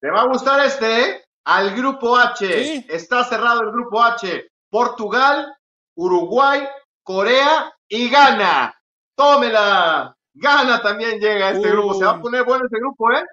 Te 0.00 0.10
va 0.10 0.22
a 0.22 0.26
gustar 0.26 0.64
este, 0.64 1.00
¿eh? 1.00 1.24
Al 1.44 1.74
grupo 1.74 2.16
H. 2.16 2.86
Está 2.88 3.24
cerrado 3.24 3.62
el 3.62 3.72
grupo 3.72 4.00
H. 4.00 4.48
Portugal, 4.70 5.52
Uruguay, 5.96 6.62
Corea 7.02 7.72
y 7.88 8.08
Ghana. 8.10 8.74
Tómela. 9.16 10.16
Ghana 10.34 10.80
también 10.82 11.18
llega 11.18 11.48
a 11.48 11.50
este 11.50 11.70
grupo. 11.70 11.94
Se 11.94 12.04
va 12.04 12.12
a 12.12 12.20
poner 12.20 12.44
bueno 12.44 12.66
este 12.66 12.78
grupo, 12.78 13.10
¿eh? 13.10 13.24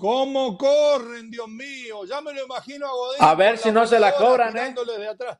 ¿Cómo 0.00 0.56
corren, 0.56 1.30
Dios 1.30 1.46
mío? 1.46 2.06
Ya 2.06 2.22
me 2.22 2.32
lo 2.32 2.42
imagino 2.42 2.86
a 2.86 2.90
Godín. 2.90 3.22
A 3.22 3.34
ver 3.34 3.58
si 3.58 3.70
no 3.70 3.86
se 3.86 4.00
la 4.00 4.16
cobran, 4.16 4.56
¿eh? 4.56 4.74
De 4.74 5.08
atrás. 5.08 5.38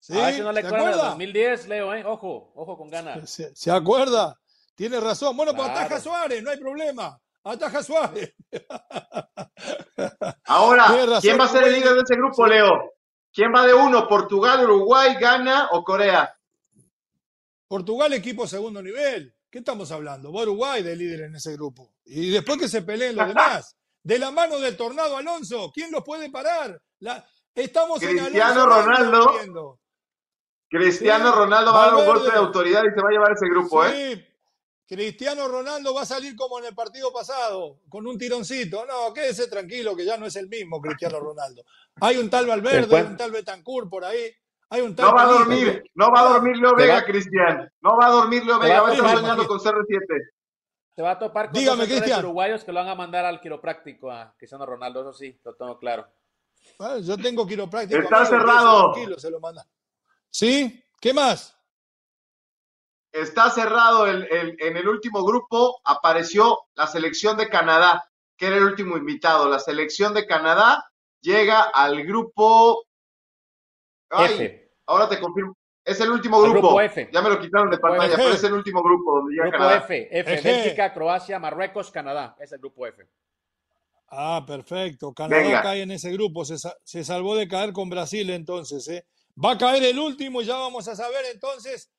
¿Sí? 0.00 0.18
A 0.18 0.24
ver 0.24 0.34
si 0.36 0.40
no 0.40 0.52
le 0.52 0.62
cobran 0.62 0.88
el 0.88 0.96
2010, 0.96 1.68
Leo, 1.68 1.92
¿eh? 1.92 2.02
Ojo, 2.06 2.52
ojo 2.54 2.78
con 2.78 2.88
ganas. 2.88 3.28
¿Se, 3.52 3.70
acuerda? 3.70 4.40
Tiene 4.74 4.98
razón. 5.00 5.36
Bueno, 5.36 5.54
pues 5.54 5.68
ataja 5.68 6.00
Suárez, 6.00 6.42
no 6.42 6.50
hay 6.50 6.56
problema. 6.56 7.20
Ataja 7.44 7.82
Suárez. 7.82 8.34
Ahora, 10.46 10.86
¿quién 11.20 11.38
va 11.38 11.44
a 11.44 11.48
ser 11.48 11.64
el 11.64 11.74
líder 11.74 11.92
de 11.92 12.00
ese 12.00 12.14
grupo, 12.16 12.46
Leo? 12.46 12.94
¿Quién 13.34 13.52
va 13.54 13.66
de 13.66 13.74
uno? 13.74 14.08
¿Portugal, 14.08 14.64
Uruguay, 14.64 15.14
Ghana 15.20 15.68
o 15.72 15.84
Corea? 15.84 16.34
Portugal, 17.68 18.14
equipo 18.14 18.46
segundo 18.46 18.82
nivel. 18.82 19.35
¿Qué 19.56 19.60
estamos 19.60 19.90
hablando? 19.90 20.28
Uruguay 20.28 20.82
de 20.82 20.94
líder 20.94 21.20
en 21.22 21.36
ese 21.36 21.54
grupo. 21.54 21.94
Y 22.04 22.28
después 22.28 22.58
que 22.58 22.68
se 22.68 22.82
peleen 22.82 23.16
los 23.16 23.26
demás. 23.26 23.74
De 24.02 24.18
la 24.18 24.30
mano 24.30 24.58
del 24.58 24.76
Tornado 24.76 25.16
Alonso, 25.16 25.72
¿quién 25.72 25.90
los 25.90 26.04
puede 26.04 26.28
parar? 26.30 26.78
Estamos 27.54 27.98
Cristiano 27.98 28.60
en 28.60 28.68
Ronaldo. 28.68 29.80
Cristiano 30.68 31.34
Ronaldo 31.34 31.72
va 31.72 31.84
a 31.84 31.86
dar 31.86 31.94
un 31.94 32.04
golpe 32.04 32.32
de 32.32 32.36
autoridad 32.36 32.82
y 32.84 32.94
se 32.94 33.00
va 33.00 33.08
a 33.08 33.12
llevar 33.12 33.32
ese 33.32 33.48
grupo, 33.48 33.86
¿eh? 33.86 34.28
Cristiano 34.86 35.48
Ronaldo 35.48 35.94
va 35.94 36.02
a 36.02 36.06
salir 36.06 36.36
como 36.36 36.58
en 36.58 36.66
el 36.66 36.74
partido 36.74 37.10
pasado, 37.10 37.80
con 37.88 38.06
un 38.06 38.18
tironcito. 38.18 38.84
No, 38.84 39.14
quédese 39.14 39.48
tranquilo 39.48 39.96
que 39.96 40.04
ya 40.04 40.18
no 40.18 40.26
es 40.26 40.36
el 40.36 40.50
mismo 40.50 40.82
Cristiano 40.82 41.18
Ronaldo. 41.18 41.64
Hay 42.02 42.18
un 42.18 42.28
tal 42.28 42.44
Valverde, 42.44 42.94
hay 42.94 43.06
un 43.06 43.16
tal 43.16 43.30
Betancourt 43.30 43.88
por 43.88 44.04
ahí 44.04 44.30
no 44.70 45.14
va 45.14 45.22
a 45.22 45.26
dormir, 45.26 45.84
no 45.94 46.10
va 46.10 46.20
a 46.20 46.32
dormir 46.32 46.56
Leo 46.56 46.74
Vega, 46.74 47.04
Cristian. 47.04 47.70
No 47.80 47.96
va 47.96 48.06
a 48.06 48.10
dormir 48.10 48.44
Leo 48.44 48.58
Vega, 48.58 48.80
va 48.82 48.88
a 48.88 48.94
estar 48.94 49.16
soñando 49.16 49.46
con 49.46 49.58
CR7. 49.58 50.30
Se 50.94 51.02
va 51.02 51.12
a 51.12 51.18
topar 51.18 51.50
con 51.50 51.60
Dígame, 51.60 51.86
dos 51.86 52.18
uruguayos 52.18 52.64
que 52.64 52.72
lo 52.72 52.80
van 52.80 52.88
a 52.88 52.94
mandar 52.94 53.24
al 53.24 53.40
quiropráctico 53.40 54.10
a 54.10 54.34
Cristiano 54.36 54.66
Ronaldo, 54.66 55.02
eso 55.02 55.12
sí, 55.12 55.38
lo 55.44 55.54
tengo 55.54 55.78
claro. 55.78 56.06
yo 57.02 57.16
tengo 57.18 57.46
quiropráctico. 57.46 58.00
Está 58.00 58.24
cerrado. 58.24 58.94
Se 59.18 59.30
lo 59.30 59.38
manda. 59.38 59.66
¿Sí? 60.30 60.82
¿Qué 61.00 61.12
más? 61.12 61.54
Está 63.12 63.50
cerrado 63.50 64.06
el, 64.06 64.24
el, 64.24 64.56
en 64.58 64.76
el 64.76 64.88
último 64.88 65.24
grupo, 65.24 65.80
apareció 65.84 66.58
la 66.74 66.86
selección 66.86 67.36
de 67.36 67.48
Canadá, 67.48 68.10
que 68.36 68.48
era 68.48 68.56
el 68.56 68.64
último 68.64 68.96
invitado. 68.96 69.48
La 69.48 69.58
selección 69.58 70.12
de 70.12 70.26
Canadá 70.26 70.90
llega 71.20 71.62
al 71.62 72.04
grupo 72.04 72.85
Ay, 74.10 74.62
Ahora 74.86 75.08
te 75.08 75.20
confirmo. 75.20 75.56
Es 75.84 76.00
el 76.00 76.10
último 76.10 76.40
grupo. 76.42 76.80
F. 76.80 77.08
Ya 77.12 77.22
me 77.22 77.30
lo 77.30 77.40
quitaron 77.40 77.70
de 77.70 77.78
pantalla, 77.78 78.16
pero 78.16 78.30
es 78.30 78.42
el 78.42 78.52
último 78.54 78.82
grupo 78.82 79.16
donde 79.16 79.34
llega 79.34 79.50
grupo 79.50 79.70
F. 79.70 80.08
F. 80.10 80.40
Bélgica, 80.42 80.92
Croacia, 80.92 81.38
Marruecos, 81.38 81.92
Canadá. 81.92 82.36
Es 82.40 82.50
el 82.50 82.58
grupo 82.58 82.86
F. 82.86 83.06
Ah, 84.08 84.44
perfecto. 84.44 85.12
Canadá 85.12 85.62
cae 85.62 85.82
en 85.82 85.92
ese 85.92 86.10
grupo. 86.10 86.44
Se, 86.44 86.56
se, 86.82 87.04
salvó 87.04 87.36
de 87.36 87.46
caer 87.46 87.72
con 87.72 87.88
Brasil 87.88 88.30
entonces. 88.30 88.88
¿eh? 88.88 89.06
Va 89.42 89.52
a 89.52 89.58
caer 89.58 89.84
el 89.84 89.98
último 89.98 90.42
y 90.42 90.44
ya 90.44 90.56
vamos 90.56 90.88
a 90.88 90.96
saber 90.96 91.24
entonces 91.32 91.90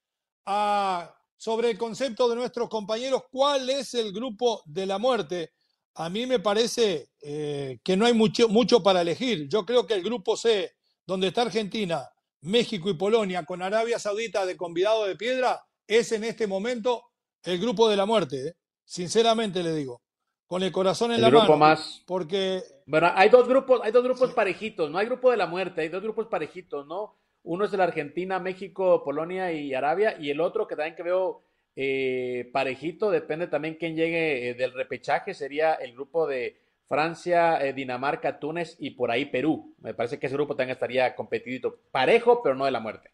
ah, 0.45 1.13
sobre 1.37 1.71
el 1.71 1.77
concepto 1.77 2.27
de 2.27 2.35
nuestros 2.35 2.67
compañeros 2.69 3.23
cuál 3.31 3.69
es 3.69 3.93
el 3.93 4.11
grupo 4.11 4.61
de 4.65 4.85
la 4.85 4.97
muerte. 4.97 5.53
A 5.95 6.09
mí 6.09 6.25
me 6.25 6.39
parece 6.39 7.09
eh, 7.21 7.79
que 7.83 7.95
no 7.95 8.05
hay 8.05 8.13
mucho, 8.13 8.49
mucho 8.49 8.83
para 8.83 9.01
elegir. 9.01 9.47
Yo 9.47 9.65
creo 9.65 9.87
que 9.87 9.93
el 9.93 10.03
grupo 10.03 10.35
C 10.35 10.76
donde 11.07 11.27
está 11.27 11.43
Argentina, 11.43 12.09
México 12.41 12.89
y 12.89 12.93
Polonia 12.93 13.45
con 13.45 13.61
Arabia 13.61 13.97
Saudita 13.97 14.45
de 14.45 14.57
convidado 14.57 15.05
de 15.05 15.15
piedra, 15.15 15.65
es 15.87 16.11
en 16.11 16.25
este 16.25 16.45
momento 16.45 17.01
el 17.43 17.59
grupo 17.59 17.89
de 17.89 17.95
la 17.95 18.05
muerte. 18.05 18.49
¿eh? 18.49 18.53
Sinceramente 18.83 19.63
le 19.63 19.73
digo, 19.73 20.01
con 20.45 20.61
el 20.63 20.71
corazón 20.71 21.13
en 21.13 21.21
la 21.21 21.29
grupo 21.29 21.43
mano. 21.43 21.57
más. 21.57 22.03
Porque. 22.05 22.61
Bueno, 22.85 23.09
hay 23.15 23.29
dos 23.29 23.47
grupos, 23.47 23.79
hay 23.83 23.91
dos 23.91 24.03
grupos 24.03 24.33
parejitos, 24.33 24.91
no 24.91 24.97
hay 24.97 25.05
grupo 25.05 25.31
de 25.31 25.37
la 25.37 25.47
muerte, 25.47 25.81
hay 25.81 25.89
dos 25.89 26.03
grupos 26.03 26.27
parejitos, 26.27 26.85
¿no? 26.85 27.17
Uno 27.43 27.63
es 27.63 27.71
de 27.71 27.77
la 27.77 27.85
Argentina, 27.85 28.39
México, 28.39 29.01
Polonia 29.03 29.53
y 29.53 29.73
Arabia, 29.73 30.17
y 30.19 30.29
el 30.29 30.41
otro 30.41 30.67
que 30.67 30.75
también 30.75 30.95
que 30.95 31.03
veo 31.03 31.43
eh, 31.77 32.49
parejito, 32.51 33.09
depende 33.09 33.47
también 33.47 33.75
quién 33.75 33.95
llegue 33.95 34.49
eh, 34.49 34.53
del 34.55 34.73
repechaje, 34.73 35.33
sería 35.33 35.75
el 35.75 35.93
grupo 35.93 36.27
de 36.27 36.59
Francia, 36.87 37.63
eh, 37.65 37.73
Dinamarca, 37.73 38.39
Túnez 38.39 38.75
y 38.79 38.91
por 38.91 39.11
ahí 39.11 39.25
Perú. 39.25 39.75
Me 39.79 39.93
parece 39.93 40.19
que 40.19 40.27
ese 40.27 40.35
grupo 40.35 40.55
también 40.55 40.75
estaría 40.75 41.15
competidito, 41.15 41.81
parejo, 41.91 42.41
pero 42.41 42.55
no 42.55 42.65
de 42.65 42.71
la 42.71 42.79
muerte. 42.79 43.11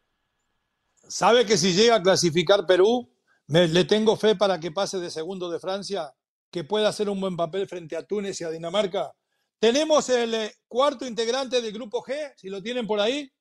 ¿Sabe 1.08 1.46
que 1.46 1.58
si 1.58 1.74
llega 1.74 1.96
a 1.96 2.02
clasificar 2.02 2.66
Perú, 2.66 3.10
le 3.48 3.86
tengo 3.86 4.16
fe 4.16 4.36
para 4.36 4.60
que 4.60 4.72
pase 4.72 5.00
de 5.00 5.10
segundo 5.10 5.50
de 5.50 5.60
Francia, 5.60 6.14
que 6.50 6.64
pueda 6.64 6.90
hacer 6.90 7.10
un 7.10 7.20
buen 7.20 7.36
papel 7.36 7.68
frente 7.68 7.96
a 7.96 8.04
Túnez 8.04 8.40
y 8.40 8.44
a 8.44 8.50
Dinamarca. 8.50 9.12
Tenemos 9.60 10.08
el 10.10 10.34
eh, 10.34 10.54
cuarto 10.68 11.06
integrante 11.06 11.62
del 11.62 11.72
grupo 11.72 12.04
G, 12.04 12.34
si 12.36 12.50
lo 12.50 12.62
tienen 12.62 12.86
por 12.86 13.00
ahí. 13.00 13.32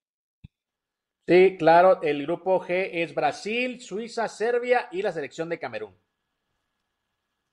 Sí, 1.26 1.57
claro, 1.59 2.01
el 2.03 2.22
grupo 2.22 2.61
G 2.61 2.91
es 2.93 3.14
Brasil, 3.14 3.80
Suiza, 3.80 4.28
Serbia 4.28 4.89
y 4.93 5.03
la 5.03 5.12
selección 5.12 5.49
de 5.49 5.59
Camerún. 5.59 5.95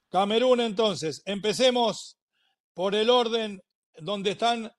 Camerún, 0.09 0.61
entonces, 0.61 1.21
empecemos 1.25 2.18
por 2.79 2.95
el 2.95 3.09
orden 3.09 3.61
donde 3.97 4.31
están 4.31 4.71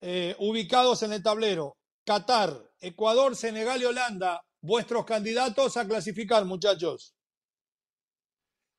eh, 0.00 0.34
ubicados 0.40 1.04
en 1.04 1.12
el 1.12 1.22
tablero. 1.22 1.76
Qatar, 2.04 2.50
Ecuador, 2.80 3.36
Senegal 3.36 3.80
y 3.80 3.84
Holanda, 3.84 4.42
vuestros 4.60 5.04
candidatos 5.04 5.76
a 5.76 5.86
clasificar, 5.86 6.44
muchachos. 6.46 7.14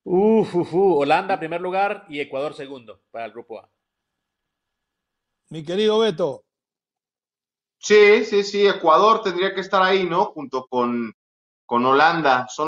Uf, 0.04 0.54
uf, 0.54 0.74
uf, 0.74 0.98
Holanda 0.98 1.40
primer 1.40 1.62
lugar 1.62 2.06
y 2.10 2.20
Ecuador 2.20 2.54
segundo 2.54 3.02
para 3.12 3.24
el 3.24 3.32
grupo 3.32 3.60
A. 3.60 3.72
Mi 5.52 5.64
querido 5.64 6.00
Beto. 6.00 6.44
Sí, 7.80 8.26
sí, 8.26 8.44
sí, 8.44 8.68
Ecuador 8.68 9.22
tendría 9.24 9.56
que 9.56 9.62
estar 9.62 9.82
ahí, 9.82 10.04
¿no? 10.04 10.34
Junto 10.34 10.68
con, 10.68 11.14
con 11.66 11.86
Holanda. 11.86 12.46
Son... 12.50 12.68